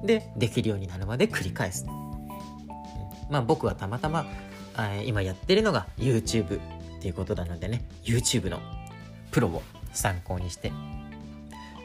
[0.04, 1.86] で、できるようになるまで繰り返す。
[3.30, 4.26] まあ僕はたまたま
[5.04, 6.60] 今やってるのが YouTube っ
[7.00, 8.60] ていうことなのでね YouTube の
[9.30, 10.72] プロを参考にして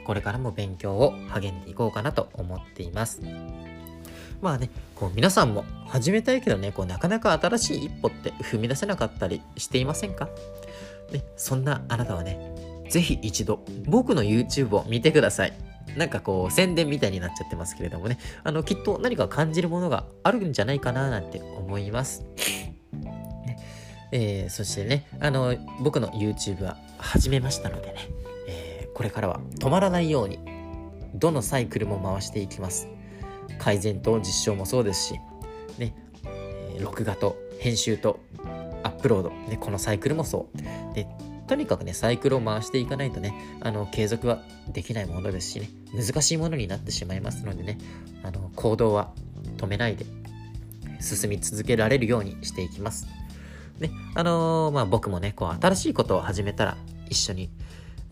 [0.06, 3.22] これからも勉強を励んでいこうかなと思っています。
[4.40, 10.30] まあねこう皆さんも始めたいけどねこうなかなか新しい一歩って踏み出せなかったりしていませんか？
[11.12, 12.38] ね、そんなあなたはね
[12.90, 15.54] 是非一度僕の YouTube を見てください。
[15.96, 22.24] なんかこう宣伝みたいになっちゃってますけれどもねあのきっと何か感じるものがあるんじゃないかななんて思います。
[24.12, 27.94] えー、そしてね、あの、僕の YouTube は始めましたのでね、
[28.48, 30.40] えー、これからは止まらないように、
[31.14, 32.88] どのサイクルも回していきます。
[33.60, 35.20] 改善と実証もそうですし、
[35.78, 35.94] ね、
[36.80, 38.20] 録画と編集と
[38.84, 40.94] アップロード、ね、このサイクルもそう。
[40.94, 41.08] で、
[41.48, 47.78] とにかくね、サイクルを回していかないとね、あの、継続はできないものですしね、難しいものになってしまいますのでね、
[48.24, 49.12] あの、行動は
[49.58, 50.06] 止めないで、
[51.00, 53.08] 進み続けられるようにしていきます。
[53.80, 56.78] ね、あのー、まあ、僕もね、こう、新しいことを始めたら、
[57.10, 57.50] 一緒に、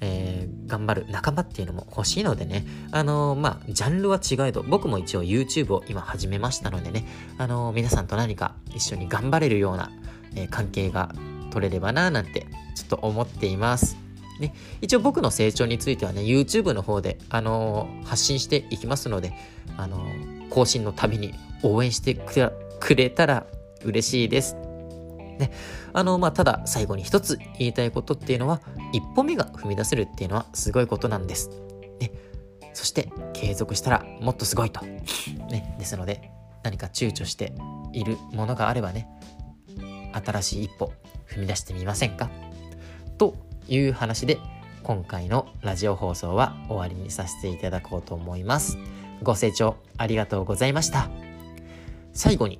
[0.01, 7.07] えー、頑張る仲間っていうのも欲しいのでね、あのー、まあ、ジャンルは違えど、僕も一応 YouTube を今始めましたのでね、
[7.37, 9.91] あの、皆さんと何か一緒に頑張れるような、
[10.35, 11.15] え関係が
[11.51, 13.97] 取れればななんて、ちょっと思っています。
[14.39, 19.33] ね、一応僕の成長についてはね、YouTube の方で、あの発信していきますので、
[19.77, 20.05] あの
[20.49, 23.45] 更新のたびに応援してくれたら
[23.83, 24.64] 嬉しいです。
[25.39, 25.51] ね、
[25.93, 28.61] あの、まあ、ただ最後に一つ言いたいことっていうのは、
[28.93, 31.49] 一歩目が踏み出せるっていうのはすごいことなんです。
[31.99, 32.11] ね、
[32.73, 34.85] そして継続したらもっとすごいと。
[34.85, 36.31] ね、ですので、
[36.63, 37.53] 何か躊躇して
[37.93, 39.07] いるものがあればね、
[40.13, 40.93] 新しい一歩
[41.27, 42.29] 踏み出してみませんか？
[43.17, 43.35] と
[43.67, 44.39] いう話で、
[44.83, 48.77] 今回のラジオ放送は終わりにさせていただこうと思います。
[49.23, 51.09] ご清聴ありがとうございました。
[52.13, 52.59] 最後に、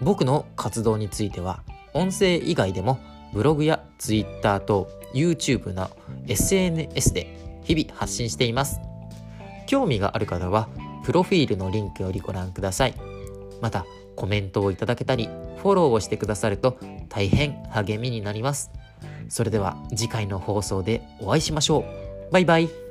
[0.00, 1.62] 僕の活動については
[1.94, 2.98] 音声以外でも
[3.32, 5.90] ブログや Twitter と YouTube の
[6.26, 8.80] SNS で日々発信しています。
[9.66, 10.68] 興味がある方は
[11.04, 12.94] プロフィールのリンクよりご覧ください。
[13.60, 13.86] また
[14.16, 15.28] コメントをいただけたり
[15.62, 16.78] フォローをしてくださると
[17.08, 18.70] 大変励みになります。
[19.28, 21.84] それでは次回の放送でお会いしましょ
[22.28, 22.32] う。
[22.32, 22.81] バイバイ。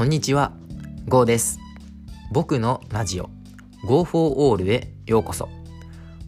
[0.00, 0.54] こんにちは、
[1.08, 1.58] ゴーです。
[2.32, 3.28] 僕のラジオ
[3.86, 5.50] Go for All へようこそ。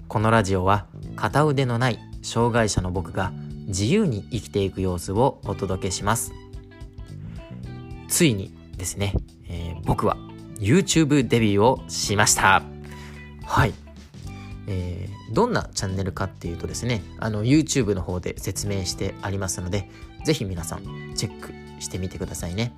[0.09, 3.33] このラジオは片腕のない障害者の僕が
[3.69, 6.35] 自由に生きていく様子をお届けします。
[8.09, 9.15] ついにですね、
[9.49, 10.19] えー、僕は
[10.59, 12.63] YouTube デビューをしました。
[13.43, 13.73] はい。
[14.67, 19.89] えー、どんなチャンネルかっていうとですね、あの YouTube の方で説明してありますので、
[20.27, 22.75] ぜひ皆さんチェックしてみてくださいね。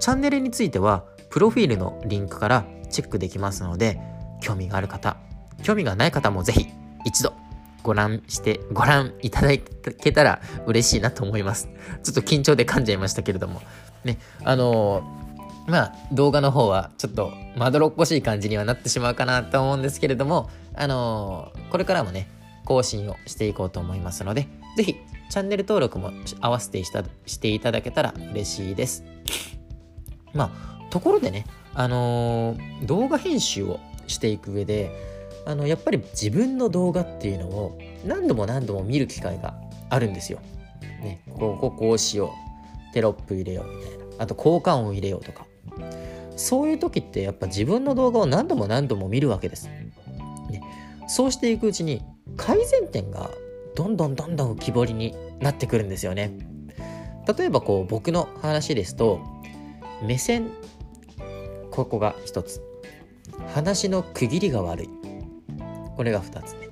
[0.00, 4.00] チャンネルについては、プロフィールのリンクからチェックできますので、
[4.40, 5.18] 興味がある方、
[5.62, 6.66] 興味がない方もぜひ
[7.04, 7.34] 一度
[7.82, 11.68] ご覧して、ご覧いただけたら嬉しいなと思います。
[12.02, 13.60] ちょっと緊張で噛んじゃいましたけれども。
[14.04, 22.26] ね、あのー、まあ、動画の方はちょっとまどろっこしい感じにはなってしまうかなと思うんですけれども、あのー、これからもね、
[22.64, 24.96] 更新をしていこうと思いますので、ぜひ
[25.28, 29.04] チャンネル登録も合わせてしていただけたら嬉しいです。
[30.34, 34.90] まあ、ところでね、あのー、動画編集をしていく上で、
[35.46, 39.54] あの、やっぱり自分の動画っていうのを何度も何度も見る機会が
[39.88, 40.40] あるんですよ。
[41.02, 42.34] ね、こここうしよ
[42.90, 42.92] う。
[42.92, 44.04] テロップ入れようみたいな。
[44.18, 45.46] あと効果音入れようとか。
[46.36, 49.68] そういう時ってやっぱ自分の動画を何度も何度も見るわけです。
[49.68, 50.62] ね、
[51.06, 52.02] そうしていくうちに
[52.36, 53.30] 改善点が
[53.74, 56.32] どんどんどんどん浮き彫りになってくるんですよね。
[57.38, 59.20] 例えばこう僕の話ですと
[60.02, 60.50] 目線。
[61.70, 62.62] ここが一つ。
[63.54, 64.90] 話の区切りが悪い。
[65.96, 66.70] これが二つ目、え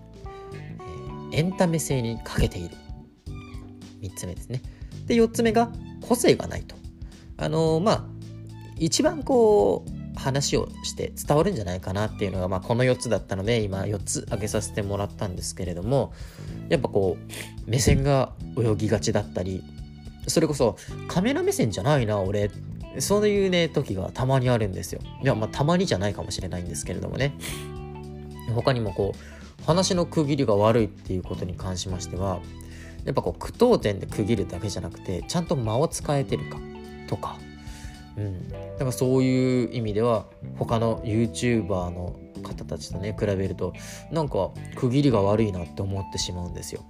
[1.33, 2.77] ー、エンタメ性に欠けている。
[4.01, 4.63] 三つ目ですね。
[5.07, 5.71] で四つ目が
[6.01, 6.77] 個性がないと。
[7.37, 8.05] あのー、まあ
[8.79, 16.13] 一番こう話をして伝わるんじゃないかなっていうのが、まあ、この4つだったので今4つ挙げさせてもらったんですけれども
[16.69, 19.63] やっぱこう目線が泳ぎがちだったり
[20.27, 20.77] それこそ
[21.07, 22.47] カメラ目線じゃないな俺。
[22.47, 22.51] っ
[22.99, 25.01] そういうね、時がたまにあるんですよ。
[25.23, 27.35] いや、まあ、たまにじゃないかもしれないんですけれどもね。
[28.55, 32.41] 他にもこう、話の区切りが悪いっていうことに関しましては、
[33.05, 36.59] やっぱこう、句読点で区切るだけじゃなくて、ちゃんと間を使えてるか
[37.09, 37.39] とか、
[38.17, 38.49] うん。
[38.49, 40.27] だからそういう意味では、
[40.57, 43.73] 他の YouTuber の方たちとね、比べると、
[44.11, 46.83] なんか区切りが悪いなって思ってしまうんですよ。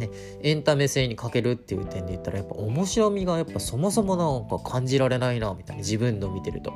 [0.00, 0.10] ね、
[0.42, 6.74] エンタメ性に欠けるっていう点で言ったらやっぱ面白みがやっぱそもそもなんか感じられないなみたいな自分の見てると、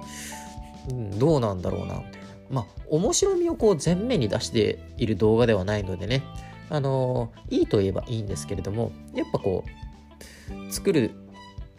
[0.91, 2.19] うん、どうなんだろうなみたいな。
[2.51, 6.23] まあ面白みをこう前面に出している動画ではないのでね。
[6.71, 11.11] あのー、いいと言えばいいんですけれどもやっぱこう作る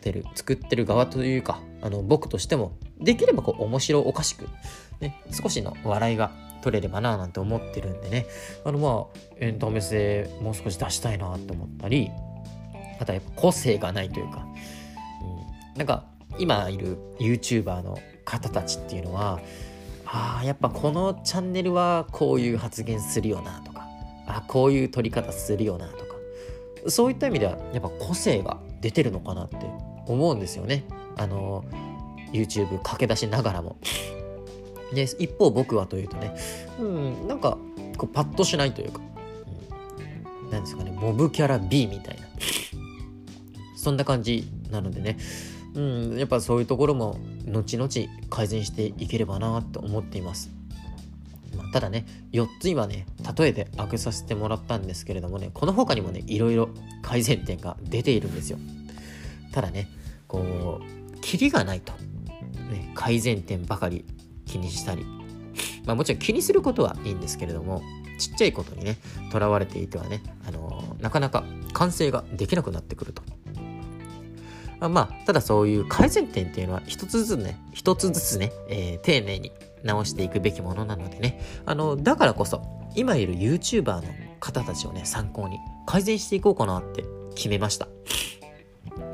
[0.05, 4.47] てる作ってる側というかあの僕としてもできればこう面白おかしく、
[5.01, 6.31] ね、少しの笑いが
[6.65, 8.25] 取れればななんて思ってるんでね
[8.65, 12.09] あのまあエンタメ性もう少し出したいなと思ったり
[12.99, 14.47] あとはやっぱ個性がないというか、
[15.73, 16.05] うん、なんか
[16.39, 19.39] 今いる YouTuber の方たちっていうのは
[20.07, 23.87] あやっぱこのチャンネルはこういう発言するよなとか
[24.25, 26.15] あこういう撮り方するよなとか
[26.87, 29.57] そういった意味ではやっぱ個性が出てるのかなって
[30.07, 30.83] 思うんですよね。
[31.15, 31.63] あの
[32.31, 33.77] YouTube 駆け出しながらも。
[34.93, 36.35] で、一方僕はというとね、
[36.79, 37.57] うん、なんか、
[37.97, 39.01] こうパッとしないというか、
[40.43, 42.25] うん、なんですかね、モブキャラ B みたいな。
[43.75, 45.17] そんな感じなのでね、
[45.75, 47.89] うん、やっぱそういうところも後々
[48.29, 50.49] 改善していければなと思っています。
[51.55, 53.05] ま、ただね、4つ今ね、
[53.37, 56.69] 例えて挙げさせてもらったんですけれどもね、この他にもね、いろいろ
[57.01, 58.57] 改善点が出ているんですよ。
[59.51, 59.87] ただね、
[60.27, 61.93] こう、キリがないと。
[62.71, 64.05] ね、改善点ばかり
[64.55, 65.05] 気にしたり。
[65.85, 67.81] まあもちろん気にすることはいいんですけれども、
[68.17, 68.97] ちっちゃいことにね、
[69.31, 71.43] とらわれていてはね、あのー、なかなか
[71.73, 73.21] 完成ができなくなってくると。
[74.79, 79.51] あまあ、ただそういう改善点っていうのは一つずつね、一つずつね、えー、丁寧に
[79.83, 82.61] 直していくべきものなのでね、あの、だからこそ、
[82.95, 84.03] 今いる YouTuber の
[84.39, 87.87] 方たちをね、参考に改善していこうかなって決めました。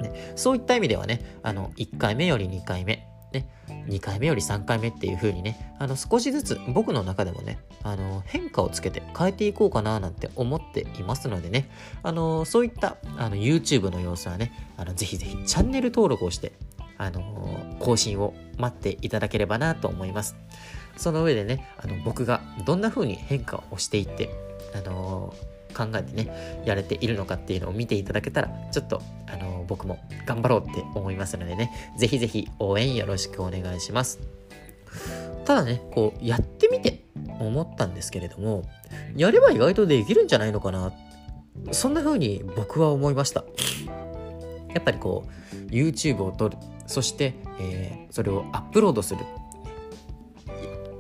[0.02, 3.48] ね、そういった意味ではね、あの、1回目より2回目、ね、
[3.88, 11.70] 2回目より3回目っていう風にね、あの少しずつ僕の中でもね、あの変化をつけて変えていこうかななんて思っていますのでね、
[12.04, 16.52] あのそういったあの YouTube の様子はね、あのぜひぜひチャンネル登録をして、
[16.98, 20.36] あの更新を待っていただければなと思います。
[20.98, 24.30] その上でね、あの僕がどんな風に変化をしていって、
[24.76, 25.34] あの
[25.72, 34.20] 考えてね、やれているのかっていうのを見ていただけたら、ちょっと、あの僕も頑張ろうって思いますのでね、ぜひぜひ応援よろしくお願いします。
[35.46, 37.04] ただね、こう、やってみて
[37.40, 38.64] 思ったんですけれども、
[39.16, 40.94] やれば意外とできるんじゃないのかな。
[41.72, 43.44] そんな風に僕は思いました。
[44.74, 46.58] やっぱりこう、YouTube を撮る。
[46.88, 49.22] そして、えー、それをアップロードする。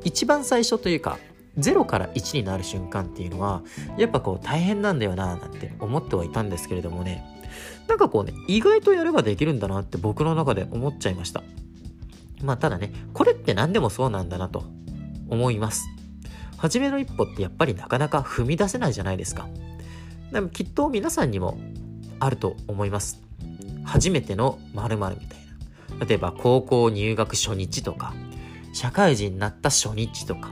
[0.03, 1.17] 一番最初というか、
[1.57, 3.61] 0から1になる瞬間っていうのは、
[3.97, 7.23] やっぱこう大変なんだよななんて思ってはいたんですけれどもね、
[7.87, 11.43] なんかこうね、意外とやればできるんだなって僕の中で思っちゃいました。
[12.41, 14.63] まあただね、これって何でもそうなんだなと
[15.29, 15.85] 思います。
[16.57, 19.47] 初めの一歩ってやっぱりなかなか踏み出せないじゃないですか。
[20.31, 21.59] でもきっと皆さんにも
[22.19, 23.21] あると思います。
[23.83, 25.39] 初めての〇〇みたい
[25.99, 26.05] な。
[26.05, 28.13] 例えば高校入学初日とか、
[28.73, 30.51] 社会人になった初日とか、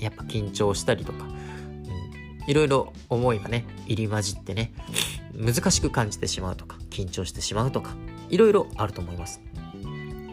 [0.00, 4.72] やっぱ緊張したりとか、うん、いろいろ思いがね、入り混じってね、
[5.34, 7.94] 難しく感じてしまうとか、緊張してしまうとか、
[8.30, 9.40] いろいろあると思います。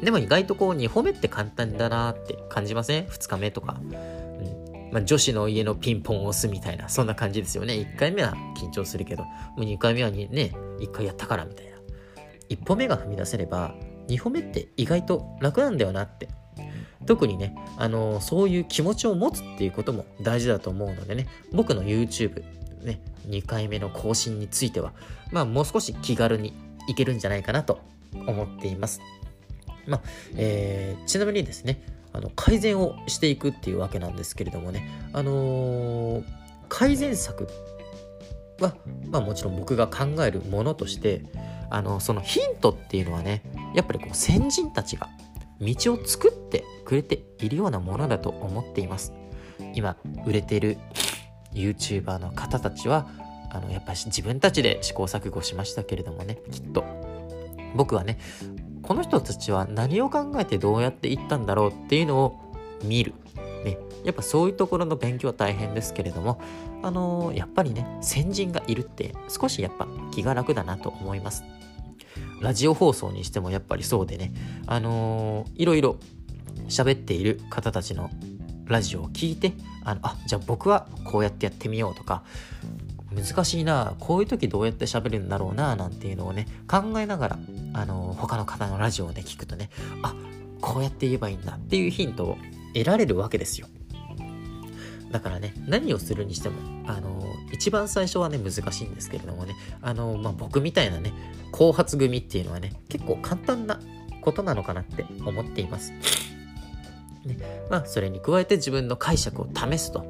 [0.01, 3.79] でも意外とこう2歩目って簡単だなって感じません ?2 日目とか。
[3.79, 4.21] うん
[4.91, 7.73] まあ、女子の家のピンポンを押すみたいな、そんな感じですよね。
[7.75, 10.27] 1回目は緊張するけど、もう2回目はね、
[10.79, 11.71] 1回やったからみたいな。
[12.49, 13.73] 1歩目が踏み出せれば、
[14.09, 16.27] 2歩目って意外と楽なんだよなって
[17.05, 22.43] 特にね、あの、そういう気持ちを持つっていうことも大事だと思うのでね、僕の YouTube、
[22.83, 24.93] ね、2回目の更新については、
[25.31, 26.53] まあもう少し気軽に
[26.87, 27.79] いけるんじゃないかなと
[28.13, 29.01] 思っています。
[29.87, 30.01] まあ、
[30.35, 31.83] えー、ちなみにですね、
[32.13, 36.23] あの改善をしていくっていうわけなんですけれどもね、あのー、
[36.69, 37.47] 改善策
[38.59, 38.75] は、
[39.09, 41.23] まあもちろん僕が考えるものとして、
[41.69, 43.41] あの、そのヒントっていうのはね、
[43.75, 45.09] やっぱりこう先人たちが
[45.61, 49.13] 道を作ってくれているようなものだと思っています。
[49.73, 49.95] 今
[50.25, 50.77] 売れてる
[51.53, 53.07] YouTuber の方たちは
[53.51, 56.83] あのやっぱり自分たちで試行錯誤しましたけれどもねきっと。
[57.75, 58.17] 僕はね
[58.81, 62.39] この人たちは何を考えてどうやっていったんだろうっていうのを
[62.83, 63.13] 見る。
[63.63, 66.41] ね、やっぱそういうところの勉強は大変ですけれども、
[66.81, 71.43] あのー、やっぱりね、先人がいるって少しやっぱ気が楽だなと思います。
[72.41, 74.33] ラジオ放送にしてもやっぱりそうでね、
[74.67, 75.97] あのー、いろいろ
[76.67, 78.09] 喋っている方たちの
[78.65, 82.23] ラジオを聞いて、あの、あ、じゃあ僕はこうやってやってみようとか、
[83.13, 87.39] 難しいな、こういう時どうやって喋るんだろうな、なんていうのをね、考えながら、
[87.73, 89.69] あのー、他の方のラジオをね、聞くとね、
[90.01, 90.15] あ、
[90.61, 92.37] こうやって言えばいいんだっていうヒントを
[92.73, 93.67] 得られるわけですよ。
[95.11, 96.57] だからね、何をするにしても、
[96.87, 101.13] あの、一番最初はね、難しいんですけれどもね、あの、まあ、僕みたいなね、
[101.51, 103.79] 後発組っていうのはね、結構簡単な
[104.21, 105.91] ことなのかなって思っています。
[107.25, 107.37] ね、
[107.69, 110.01] まあ、それに加えて自分の解釈を試すと。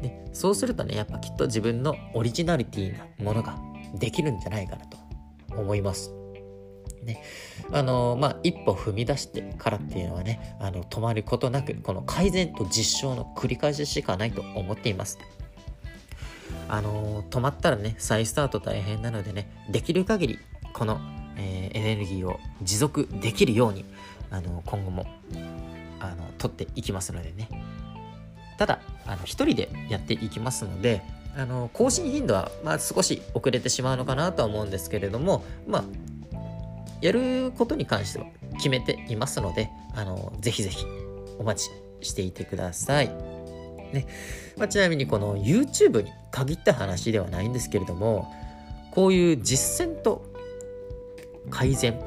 [0.00, 3.58] ね、そうするとね、やっぱきっと自分のオリジナリティなものが
[3.94, 4.96] できるんじゃないかなと
[5.56, 6.19] 思います。
[7.02, 7.22] ね、
[7.72, 15.18] あのまあ一歩踏み出してからっていうのはねあの止まることなくこの改善と実証の繰り返ししかないと思っています。
[16.68, 20.38] あの止まったらね再スタート大変なのでねできる限り
[20.72, 21.00] この、
[21.36, 23.84] えー、エネルギーを持続できるように
[24.30, 25.06] あの今後も
[26.00, 27.48] あの取っていきますのでね。
[28.58, 31.00] ただあの一人でやっていきますので
[31.34, 35.84] あの更新頻度は、まあ、少し遅れてしまうのかなとは思うんですけれどもまあ
[37.00, 40.84] やることに関しては決めていますので、あの、ぜひぜひ
[41.38, 41.70] お待
[42.00, 43.08] ちしていてください。
[43.92, 44.06] ね。
[44.56, 48.32] まあ、ちなみにこの YouTube に限った話ではないんですけれども、
[48.90, 50.24] こういう実践と
[51.50, 51.98] 改善、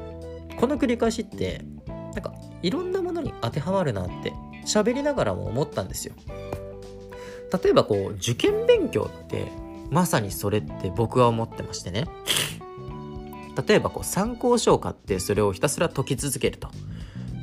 [0.58, 2.32] この繰り返しって、なんか
[2.62, 4.32] いろんなものに当てはまるなって
[4.64, 6.14] 喋りながらも思ったんですよ。
[7.62, 9.46] 例えばこう受験勉強って
[9.90, 12.06] まさにそれって僕は思ってましてね
[13.66, 16.68] 例えばこう参考書を買ってそれをひたすら解き続けると。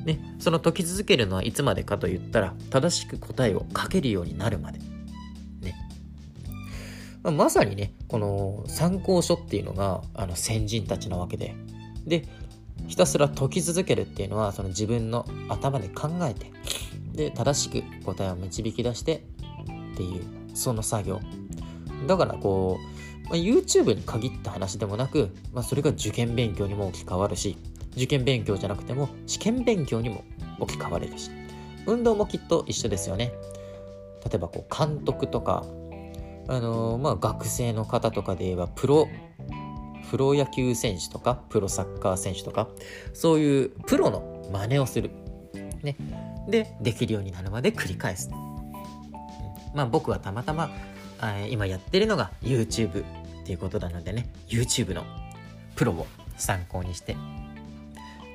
[0.05, 4.80] ね、その解き続けるのはいつまでかと言ったら正しく答えを書けるようになるまで。
[4.80, 5.76] ね。
[7.22, 11.55] まあ、まさにね、この参考書っていうのがあの先人たちなわけで。
[12.05, 12.28] で、
[12.88, 16.51] ひたすら解き続けるっていうのはその自分の頭で考えて、
[17.14, 19.24] で、正しく答えを導き出して
[19.93, 20.24] っていう、
[20.55, 21.20] その作業。
[22.07, 23.01] だからこう、
[23.32, 27.55] まあ、YouTube に限った話でもなく、まあ、それが受験勉強にも置き換わるし、
[27.93, 30.25] 受験勉強じゃなくても試験勉強にも
[30.59, 31.32] 置き換われるし、
[31.86, 33.32] 運動もきっと一緒ですよね。
[34.29, 35.63] 例えばこう監督とか、
[36.49, 39.07] あのー、まあ学生の方とかで言えばプロ、
[40.09, 42.67] プロ野球選手とか、プロサッカー選手とか、
[43.13, 45.09] そういうプロの真似をする。
[45.84, 45.95] ね。
[46.49, 48.29] で、できるようになるまで繰り返す。
[49.73, 50.69] まあ僕はたまたま
[51.49, 53.05] 今やってるのが YouTube
[53.41, 55.03] っていうことなのでね YouTube の
[55.75, 57.15] プロを参考にして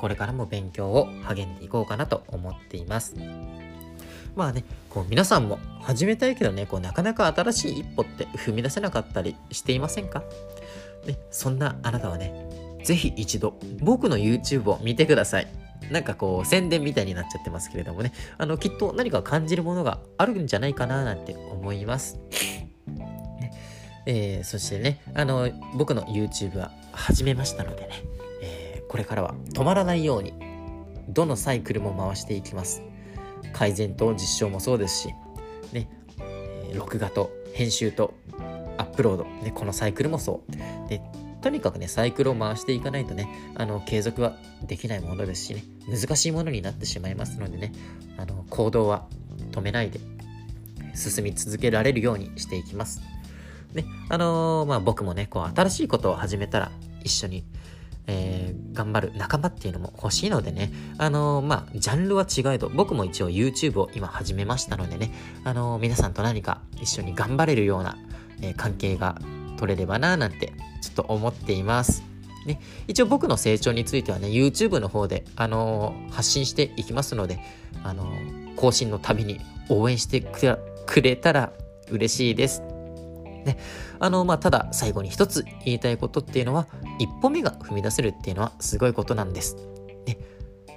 [0.00, 3.14] これからも勉強を励んでいこうかなと思っています。
[4.34, 10.22] まあねこう皆さんも始めたいけどねこうなかなか新しい一歩って踏み出せなかったりしていませんか？
[11.06, 15.46] ねそんなあなたはね是非一度僕の YouTube を見てください。
[15.90, 18.12] なんかこう宣伝みたいになっちゃってますけれどもね。
[18.36, 22.18] あのきっと何か感じるものがあるんじゃないかななんて思います。
[24.06, 27.88] えー、そしてね、あの、僕の YouTube は始めましたのでね、
[28.42, 30.32] えー、これからは止まらないように、
[31.08, 32.82] どのサイクルも回していきます。
[33.52, 35.08] 改善と実証もそうですし、
[35.72, 35.88] ね、
[36.20, 38.14] えー、録画と編集と
[38.78, 40.88] アップロード、ね、このサイクルもそう。
[40.88, 41.00] で、
[41.42, 44.36] とにかくね、サイクルを回していかないとね、あの、継続は
[44.66, 47.72] できないものですしね、難しいものになってしまいますのでね、
[48.16, 49.06] あの、行動は
[49.50, 50.00] 止めないで、
[50.94, 53.00] 進み続けられるようにしていきます。
[53.76, 56.72] ね、あのー、まあ僕もね、こう新しいことを始めたら
[57.04, 57.44] 一緒に、
[58.06, 65.12] えー、頑張る仲間っていうのも欲しいのでね、あのー、まあジャンルは違えど、僕も一応 YouTube を今始めましたのでね、
[65.44, 67.96] あのー、皆さんと何か一緒に頑張れるような、
[68.42, 69.16] え関係が
[69.56, 70.52] 取れればななんて
[70.82, 72.02] ちょっと思っています。
[72.44, 77.40] ね、一応僕の成長についてはね、YouTube の方で、あの発信していきますので、
[77.82, 78.12] あの
[78.56, 81.52] 更新のたびに応援してくれたら
[81.90, 82.75] 嬉しいです。
[83.46, 83.58] ね。
[83.98, 86.66] あの、まあ、ただ最後に一つ言いたいことっていうのは、
[86.98, 89.56] 一歩目が踏み出せるっていうのはすごいことなんです。
[90.06, 90.18] ね。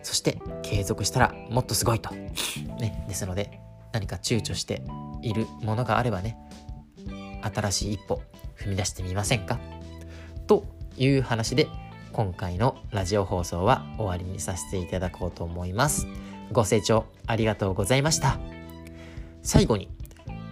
[0.04, 2.14] そして継続したらもっとすごいと。
[2.14, 3.06] ね。
[3.08, 3.60] ですので、
[3.92, 4.84] 何か躊躇して
[5.22, 6.38] いるものがあればね、
[7.42, 8.22] 新しい一歩
[8.58, 9.60] 踏み出してみませんか？
[10.48, 10.66] と
[10.98, 11.68] いう話で、
[12.12, 16.08] 今回のラジオ放送は終わりにさせていただこうと思います。
[16.52, 18.40] ご清聴ありがとうございました。
[19.44, 19.90] 最後に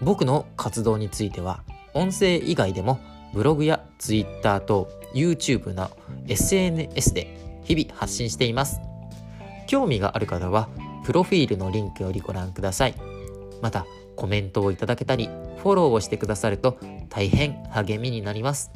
[0.02, 1.64] 僕の活動については
[1.98, 3.00] 音声以外でも
[3.34, 5.90] ブログや Twitter と YouTube の
[6.28, 8.80] SNS で日々発信しています。
[9.68, 10.70] 興味がある方は
[11.04, 12.96] プロフィールのリンクよりご覧ください。
[13.62, 13.86] また
[14.16, 15.30] コメントをいただけたり
[15.64, 16.78] フォローをしてくださると
[17.10, 18.72] 大変励みになります。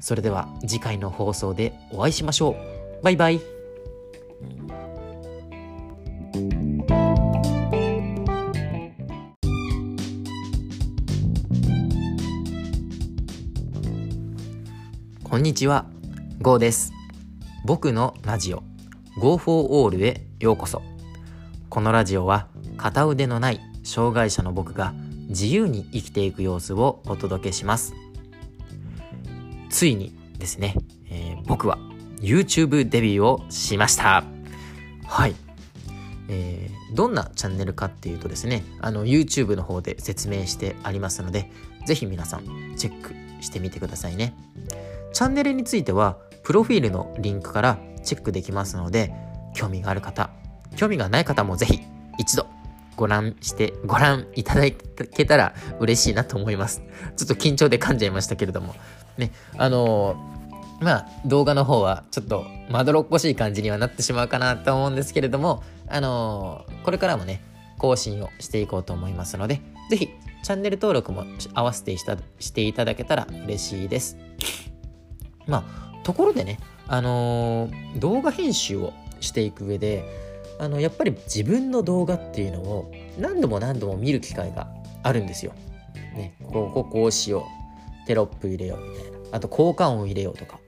[0.00, 2.56] それでは次回の放送でお会いしましょ
[3.00, 3.02] う。
[3.02, 3.57] バイバイ。
[15.38, 15.86] こんにちは、
[16.42, 16.92] ゴーです。
[17.64, 18.64] 僕のラジオ
[19.20, 20.82] Go for All へようこそ。
[21.68, 24.94] このラジオは片腕のない障害者の僕が
[25.28, 27.94] 自由に生きていく様子をお届けします。
[29.70, 30.74] ついにですね、
[31.08, 31.78] えー、僕は
[32.16, 34.24] YouTube デビューをしました。
[35.06, 35.36] はい。
[36.28, 41.52] えー、どんなチャンネルかっていうとですね、あの YouTube の方で説明してありますので、
[41.86, 44.34] ぜひ皆さんチェックしてみてくださいね。
[45.18, 49.12] チャンネルについては、プロフィールのリンクからチェックできますので、
[49.52, 50.30] 興味がある方、
[50.76, 51.80] 興味がない方もぜひ
[52.18, 52.46] 一度
[52.94, 56.84] ご覧して、ご覧いただけたら嬉しいなと思います。
[57.16, 58.76] ちょっと緊張で噛んじゃいましたけれども。
[59.16, 67.42] ね、あのー、まあ、動画の方はちょっとまどろっこしい感じにはなってしまうかなと思うんですけれども、あのー、これからもね、
[67.78, 70.10] 更新をしていこうと思いますので、ぜひ
[70.44, 74.16] チャンネル登録も合わせてしていただけたら嬉しいです。
[75.48, 80.04] まあ、ところでね、あのー、動画編集をしていく上で
[80.58, 84.68] あのやっぱり自分の動画っていうのを何度も何度も見る機会が
[85.02, 85.52] あるんですよ。
[86.14, 87.46] ね、こここうしよ
[88.04, 90.58] うテロップ入れようみたいなあと効果音入れようとか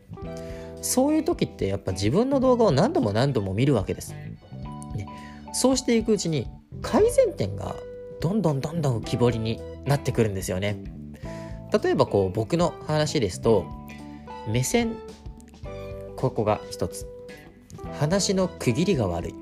[0.81, 4.15] そういう時ってやっぱ自分の動画を何度も何度も見るわけです。
[4.95, 5.09] ね、
[5.53, 6.49] そうしていくうちに
[6.83, 7.75] 改善点が
[8.21, 10.77] どんどんどんどん浮き彫りになってくるんですよね。
[11.83, 13.65] 例えばこう僕の話ですと
[14.51, 14.97] 目線。
[16.17, 17.07] ここが一つ。
[17.99, 19.35] 話の区切りが悪い。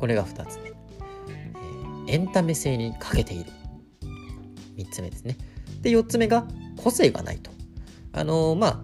[0.00, 3.50] これが2つ目、えー、エンタメ性に欠けている。
[4.76, 5.36] 3つ目ですね。
[5.82, 6.46] で4つ目が
[6.76, 7.50] 個性がないと。
[8.12, 8.80] あのー、まあ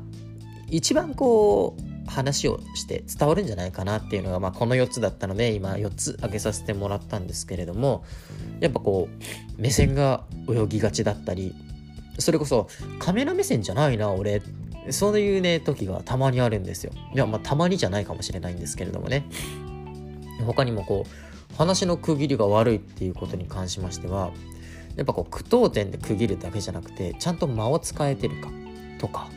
[0.68, 8.05] 一番こう話をして伝わるんじゃないかなっていうのが、まあ、この4つだったので今4つ挙げさせてもらったんですけれども
[8.61, 11.55] やっぱこう目線が泳ぎがちだったり
[12.18, 12.68] それこそ
[12.99, 14.37] カメラ目線じゃないな俺。
[14.37, 14.43] っ
[14.91, 16.93] そういうね時がたまにあるんですよ。
[17.14, 19.26] いやまあたまにじゃないかもしれないんですけれどもね。
[20.47, 24.32] 他にもこう話の区切りが悪いっていうことに関しましては
[24.97, 28.51] やっぱこう句読点で区切るだけじゃなくてちゃんと間を使えてるか
[28.99, 29.28] とか。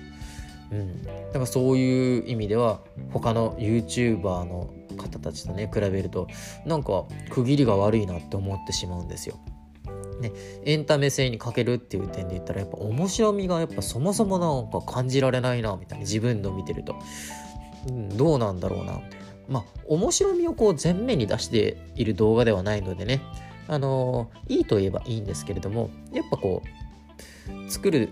[0.72, 1.04] うん。
[1.04, 2.82] だからそういう意味では
[3.12, 6.28] 他の YouTuber の方たちとね比べると
[6.66, 9.39] なんか区切りが悪いなって思ってしまうんですよ。
[10.20, 10.32] ね、
[10.65, 16.95] エンタメ性に欠けるっていう点で言ったらやっぱ面白みがやっぱそもそもなんか感じられないなみたいな自分の見てると、
[17.88, 18.93] うん、どうなんだろうな。
[18.93, 23.22] みたいなまあ面白みをこう前面に出している動画ではないのでね。
[23.70, 26.63] あのー、いいと言えばいいんですけれどもやっぱこ
[27.68, 28.09] う作る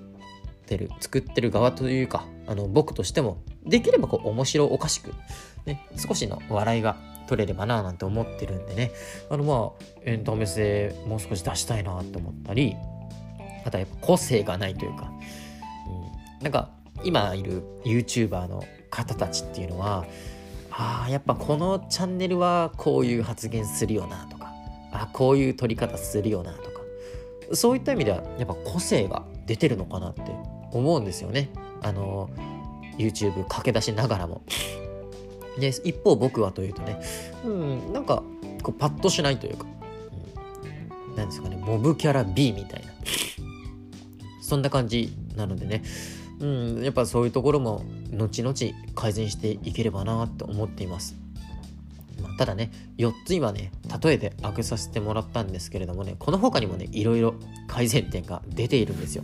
[0.65, 5.13] てる作ってる側というかあの僕としてもできればこう面白おかしく、
[5.65, 6.97] ね、少しの笑いが
[7.27, 8.91] 取れればななんて思ってるんでね。
[9.29, 12.75] あのまあエンタメ性もう少し出したいなって思ったり
[13.65, 15.11] あとはやっぱ個性がないというか、
[16.39, 16.69] うん、なんか
[17.03, 20.05] 今いる YouTuber の方たちっていうのは
[20.71, 24.51] ああやっぱこのチャンネルはこういう発言するよなとか
[24.91, 26.75] あこういう撮り方するよなとか。
[27.53, 30.23] そういった意味ではやっぱ個性が出てるのかなって
[30.71, 31.49] 思うんですよね。
[31.81, 32.29] あの
[32.97, 34.41] YouTube 駆け出しながらも。
[35.59, 37.01] で一方僕はというとね
[37.45, 38.23] うんなんか
[38.63, 39.65] こうパッとしないというか、
[41.09, 42.95] うん、なんですかねモブキャラ B みたいな。
[44.45, 45.81] そんな感じなのでね
[46.39, 48.55] うんやっぱそういうところも後々
[48.93, 51.15] 改善していければなって思っています、
[52.21, 53.71] まあ、ただね4つ今ね
[54.03, 57.33] 例えて開けさせてもらったんですけれどもねこの他にもねいろいろ
[57.67, 59.23] 改善点が出ているんですよ。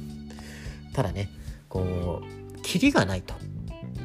[0.94, 1.30] ただね
[1.70, 3.36] こうキリがないと、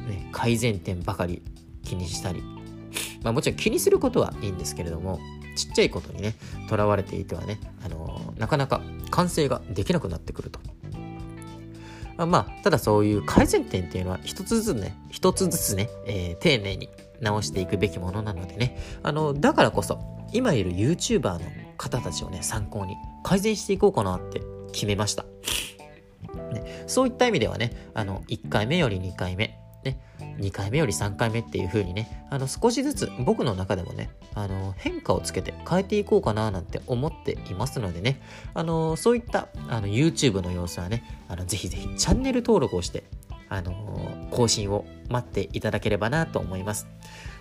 [0.07, 1.41] ね、改善点ばかり
[1.87, 2.41] 気にしたり、
[3.23, 5.19] まあ、もちろん気にすることはいいんですけれども
[5.55, 6.35] ちっちゃいことにね
[6.69, 10.59] とらわれていてはね、あのー、なかなか完成ができなくなってくると。
[12.17, 16.89] まあ、ただそういう改善点っていうのは一つずつね、一つずつね、えー、丁寧に
[17.21, 19.99] 直していくべきものなのでね、あの、だからこそ、
[20.33, 21.41] 今いる YouTuber の
[21.77, 25.25] 方たちをね、参考に改善していこうかなって決めました。
[26.53, 29.99] ね、そういった意味ではね、あの、1回目より2回目、ね、
[30.39, 38.21] 2回目より3回目っていう風にね、あの少しずつ僕の中でもね、あの変化をつけて変えていこうかななんて思っていますのでね、
[38.53, 43.03] あのそういったあの YouTube の様子はね、あのぜひぜひチャンネル登録をして、
[43.49, 43.71] あの
[44.31, 46.87] 更新を待っていただければなと思います。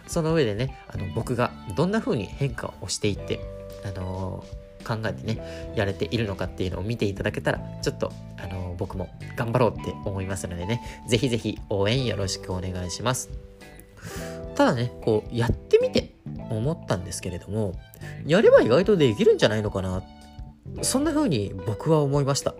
[0.06, 3.40] その上でね、あの僕がどんな風に変化をしていって、
[3.84, 4.44] あの
[4.86, 13.30] 考えてね、やれているのかっていうのを見ていただけたら、ちょっと、あの僕も頑張ろうって思いますのでね、ぜひぜひ応援よろしくお願いします。
[14.54, 16.14] ただね、こう、やってみて
[16.50, 17.74] 思ったんですけれども、
[18.26, 20.02] やれば意外とできるんじゃないのかな。
[20.82, 22.54] そんな風に僕は思いました。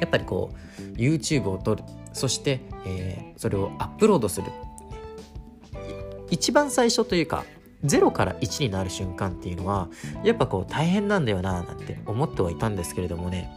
[0.00, 1.84] やっぱりこう、YouTube を撮る。
[2.12, 4.46] そして、えー、それをアップロードする。
[6.30, 7.44] 一番最初というか、
[7.84, 9.88] 0から1になる瞬間っていうのは、
[10.24, 13.50] やっぱこう大変なんだよななんて思ってはいたんですけれどもね、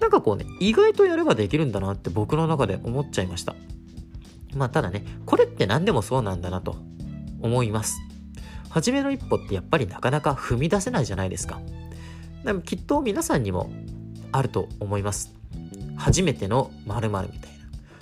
[0.00, 3.54] なんかこうね、意外とやればできるんだなって僕の中で思っちゃいました。
[4.54, 6.76] まあただね、これって何でもそうなんだなと
[7.40, 8.00] 思います。
[8.70, 11.60] 初めの一歩ってやっぱりなかなか踏み出せないじゃないですか。
[12.44, 13.70] でもきっと皆さんにも
[14.32, 15.34] あると思います。
[15.96, 17.50] 初めての〇〇みたい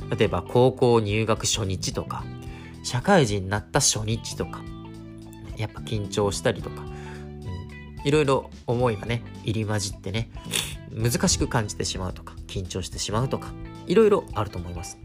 [0.08, 0.16] な。
[0.16, 2.24] 例えば高校入学初日とか、
[2.84, 4.62] 社会人になった初日とか、
[5.56, 10.30] やっぱ緊張したりとか、うん、いろいろ思いがね、入り混じってね、
[10.96, 13.52] 難しく感じてしまうとか、緊張してしまうとか、
[13.86, 14.98] いろいろあると思います。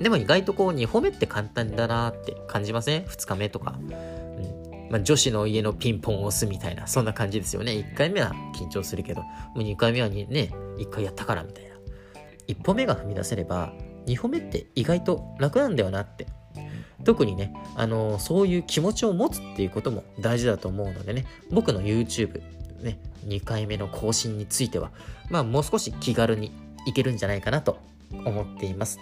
[0.00, 3.78] でも意外とこう2歩目って簡単だなって感じません ?2 日目とか。
[3.78, 4.14] うん
[4.90, 7.72] まあ、女子の家のピンポンを押すみたいな、そんな感じですよね。
[7.72, 10.28] 1回目は緊張するけど、もう2回目はね、
[10.78, 11.74] 1回やったからみたいな。
[12.46, 13.72] 1歩目が踏み出せれば、
[14.06, 16.26] 2歩目って意外と楽なんだよなって。
[17.04, 22.40] 特にね、あのそういう気持ちを持つっていうことも大事だと思うのでね、僕の YouTube、
[22.82, 24.90] ね、2回目の更新については、
[25.30, 26.52] まあもう少し気軽に
[26.86, 27.78] いけるんじゃないかなと
[28.24, 28.98] 思っています。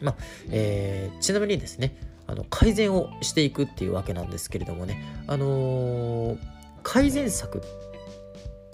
[0.00, 0.16] まあ、
[0.50, 6.38] えー、ちなみにですね、あの改善をしていくっていうわけなんですけれどもね、あのー、
[6.82, 7.62] 改善策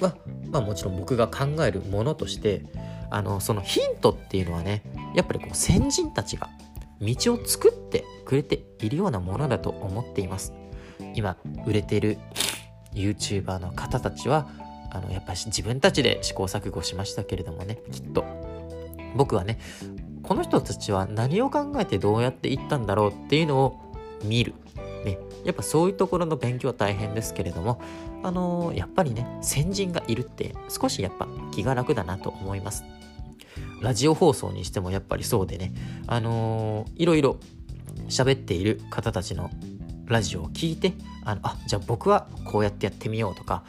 [0.00, 0.14] は、
[0.50, 2.62] まあ、もちろん僕が考えるものとして
[3.10, 4.82] あのそのヒントっていうのはね
[5.14, 6.48] やっぱりこう先人たちが
[7.00, 10.52] 道を作ってくれているようなものだと思っています
[11.14, 11.36] 今
[11.66, 12.18] 売れてる
[12.96, 14.48] YouTuber の方たちは
[14.90, 18.24] あのやっぱり自分たちで試行錯誤しましたけれどもねきっと。
[19.14, 19.58] 僕はね
[20.22, 23.92] この人たちは何を考えてどうやっていったんだろうっていうのを
[24.24, 24.54] 見る、
[25.04, 27.80] ね、やっぱそういうところの勉強は大変ですけれども
[28.22, 32.84] あのー、やっぱりね先人がいるって少しやっぱ気が楽だなと思います。
[33.82, 35.72] ラジオ放送にしてもやっぱりそうでね
[36.06, 37.38] あのー、いろいろ
[38.08, 39.50] 喋っている方たちの
[40.06, 40.94] ラジオを聞いて
[41.24, 43.64] あのあじゃあ僕はこうやってやってみようとか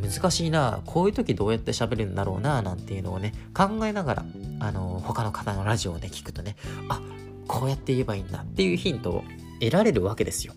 [0.00, 4.24] 難しいなこういう時どうやって喋るんだろうななんていうのをね考えながら
[4.60, 6.56] あの他の方のラジオをね聞くとね
[6.88, 7.00] あ
[7.46, 9.24] こうやって言えばいいんだっていうヒントを
[9.60, 10.54] 得られるわけですよ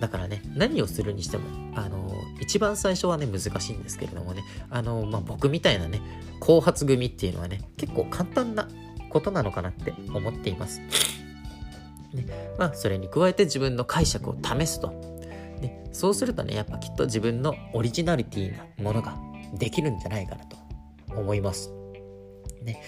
[0.00, 1.44] だからね何をするにしても
[1.76, 6.00] あの一番最初はね難しいんですけれどもねあの、まあ、僕みたいなね
[6.40, 8.68] 後発組っていうのはね結構簡単な
[9.08, 10.80] ことなのかなって思っています。
[12.14, 14.88] ね、まあそれに加えて自分の解釈を試すと。
[15.60, 19.16] ね、そうするとねやっぱきっと自分のオリジナリティなものが
[19.54, 20.56] できるんじゃないかなと
[21.16, 21.72] 思います。
[22.62, 22.80] ね、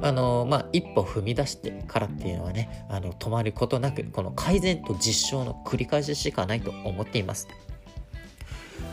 [0.00, 7.48] あのまあ一歩踏み出してからっていうのはねあの止まることなくこの改善と実証の繰り返ししかないと思っています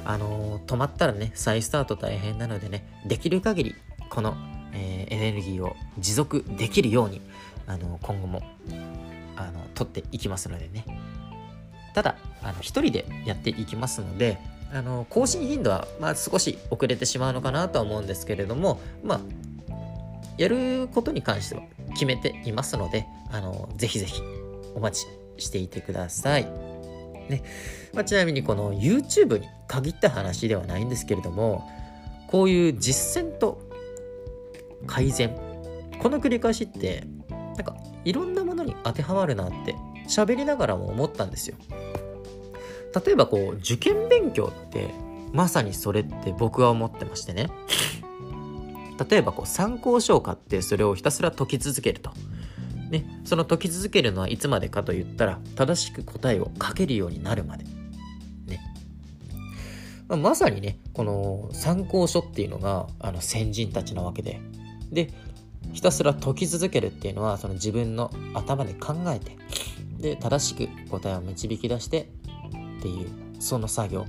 [0.04, 3.76] あの止まったらね再スタート大変なのでねできる限り
[4.10, 4.36] この、
[4.74, 7.22] えー、エネルギーを持続できるように
[7.68, 8.42] あの今後も
[9.48, 10.86] あの取っていきますのでね
[11.94, 14.38] ただあの一人でやっていきますので
[14.74, 19.22] あの更新頻度は、まあ、少し遅れてしまうのかなとは思うんですけれどもまあ
[20.38, 21.62] やることに関しては
[21.94, 24.22] 決めていますので、あの、ぜひぜひ
[24.76, 25.06] お待
[25.38, 26.46] ちしていてください。
[27.30, 27.44] ね。
[27.94, 31.70] まあ、ちなみにこの YouTube に限った話ではないんですけれども、
[32.28, 33.62] こういう実践と
[34.88, 35.36] 改善、
[36.00, 39.76] この繰り返しって、なんかいろんなものに当てはまるなって
[40.08, 41.58] 喋りながらも思ったんですよ。
[43.06, 44.94] 例えばこう受験勉強って
[45.32, 47.50] まさにそれって僕は思ってましてね
[49.10, 52.12] 例えばこう参考書を買ってそれをひたすら解き続けると。
[52.90, 57.64] ね、その解き続けるのはいつまでかと言ったら正しく答えを書けるようになるまで。
[58.48, 58.60] ね。
[60.10, 64.42] まあ、まさにね、この参考書っていうのがあの先人たちなわけで。
[64.92, 65.10] で、
[65.74, 69.38] ひたすら解き続けるっていうのはその自分の頭で考えて、
[70.00, 72.10] で、正しく答えを導き出して
[72.80, 73.10] っていう、
[73.40, 74.06] その作業。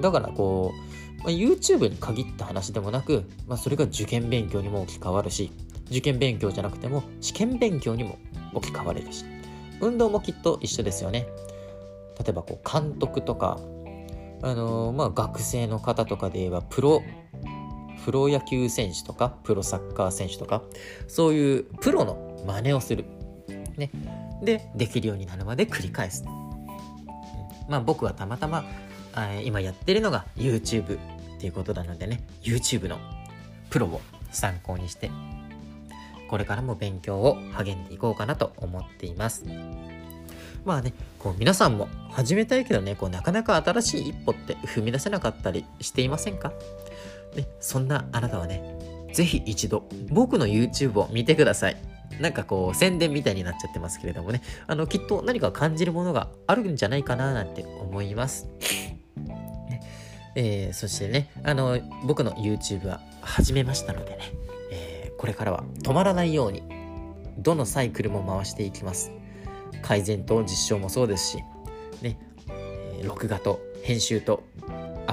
[0.00, 5.50] だからこう、まあ、YouTube に限った話でもなく、まあ、それが受験勉強にも置き換わるし、
[5.90, 8.18] 受験勉強じゃなくても試験勉強にも
[8.54, 9.24] 置き換われるし、
[9.80, 11.26] 運動もきっと一緒ですよね。
[12.18, 13.58] 例えばこう監督とか、
[14.42, 17.02] あのー、まあ学生の方とかで言えばプロ、
[18.04, 20.62] プロ野球選手とか、プロサッカー選手とか、
[21.08, 23.04] そういうプロの真似をする。
[23.76, 23.90] ね。
[24.42, 26.24] で、できるようになるまで繰り返す。
[27.68, 28.64] まあ僕はたまたま
[29.44, 30.98] 今やってるのが YouTube っ
[31.38, 32.98] ていうことなのでね YouTube の
[33.70, 34.00] プロを
[34.32, 35.10] 参考にして
[36.28, 39.44] これからも勉強を励んでいこうかなと思っています
[40.64, 46.52] まあねこう皆さんも始めたいけどねこうなかなか新しい一歩って踏み出せなかったりしていませんか？
[47.34, 48.62] ね、そんなあなたはね
[49.12, 51.76] 是非一度僕の YouTube を見てください。
[52.20, 54.42] なんかこう宣伝みたいになっちゃってますけれどもね。
[54.66, 58.48] あのきっと何か感じるものがあるんじゃないかななんて思います。
[60.36, 64.18] えー、そしてね、あの、僕の YouTube は始めましたのでね、
[64.70, 66.62] えー、これからは止まらないように、
[67.38, 69.10] どのサイクルも回していきます。
[69.82, 71.38] 改善と実証もそうですし、
[72.00, 72.18] ね、
[72.48, 74.44] え、録画と編集と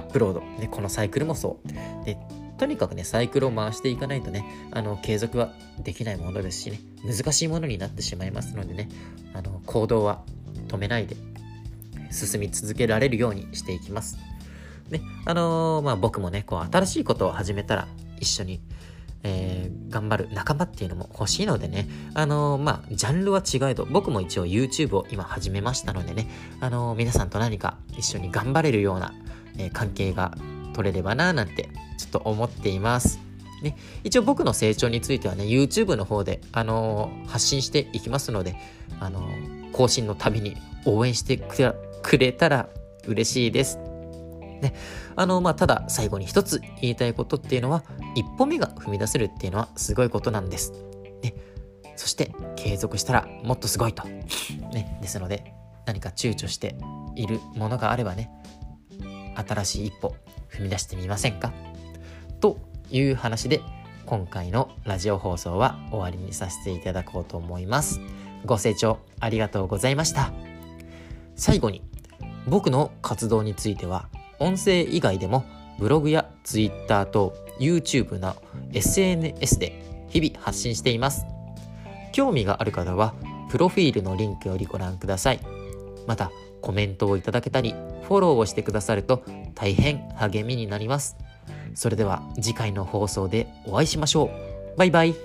[0.08, 2.06] プロード、ね、このサイクルもそう。
[2.06, 2.18] で、
[2.58, 5.54] とにかくね、サイクルを回していかないとね、あの、継続は
[5.84, 8.90] できないものですしね、難しいものになってしまいますのでね、
[9.34, 10.24] あの、行動は
[10.68, 11.16] 止めないで、
[12.12, 14.18] 進み続けられるようにしていきます。
[14.90, 17.88] ね、あのー、まあ僕もね、こう新しいことを始めたら
[18.20, 18.62] 一緒に、
[19.24, 26.30] えー、頑張る仲間っていうのも欲しいのでね、あのー、まあジャンルは違えど、僕も一応 YouTube を今始めましたのでね、
[26.62, 29.14] あの皆さんと何か一緒に頑張れるような、
[29.58, 30.38] え関係が
[30.74, 33.20] 取れればななんてちょっと思っています。
[33.62, 38.56] ね、一応僕の成長についてはね、YouTube の方で、あの発信していきますので、
[39.00, 39.28] あの
[39.72, 40.56] 更新のたびに
[40.86, 42.70] 応援してくれたら
[43.08, 43.80] 嬉しいです。
[44.62, 44.74] ね、
[45.16, 47.84] あの、まあ、ただ最後に一つ言いたいことっていうのは、
[48.16, 50.72] 一歩目が踏み出せるっていうのはすごいことなんです。
[51.24, 51.34] ね、
[51.96, 54.04] そして継続したらもっとすごいと。
[54.08, 55.54] ね、ですので、
[55.86, 56.76] 何か躊躇して
[57.16, 58.30] いるものがあればね、
[59.48, 60.16] 新しい一歩
[60.50, 61.54] 踏み出してみませんか？
[62.40, 62.60] と
[62.90, 63.62] いう話で、
[64.06, 68.00] 今回のラジオ放送は終わりにさせていただこうと思います。
[68.46, 70.32] ご清聴ありがとうございました。
[71.36, 71.84] 最後に、
[72.48, 74.08] 僕の活動については
[74.40, 75.44] 音声以外でも
[75.80, 78.36] ブログや Twitter と YouTube な
[78.72, 81.26] SNS で日々発信しています。
[82.14, 83.14] 興味がある方は
[83.50, 85.40] プロフィールのリンクよりご覧ください。
[86.08, 86.32] また
[86.62, 87.74] コメントをいただけたり、
[88.08, 89.24] フォローをしてくださると
[89.56, 91.18] 大変励みになります。
[91.74, 94.78] それでは次回の放送でお会いしましょう。
[94.78, 95.16] バイバイ。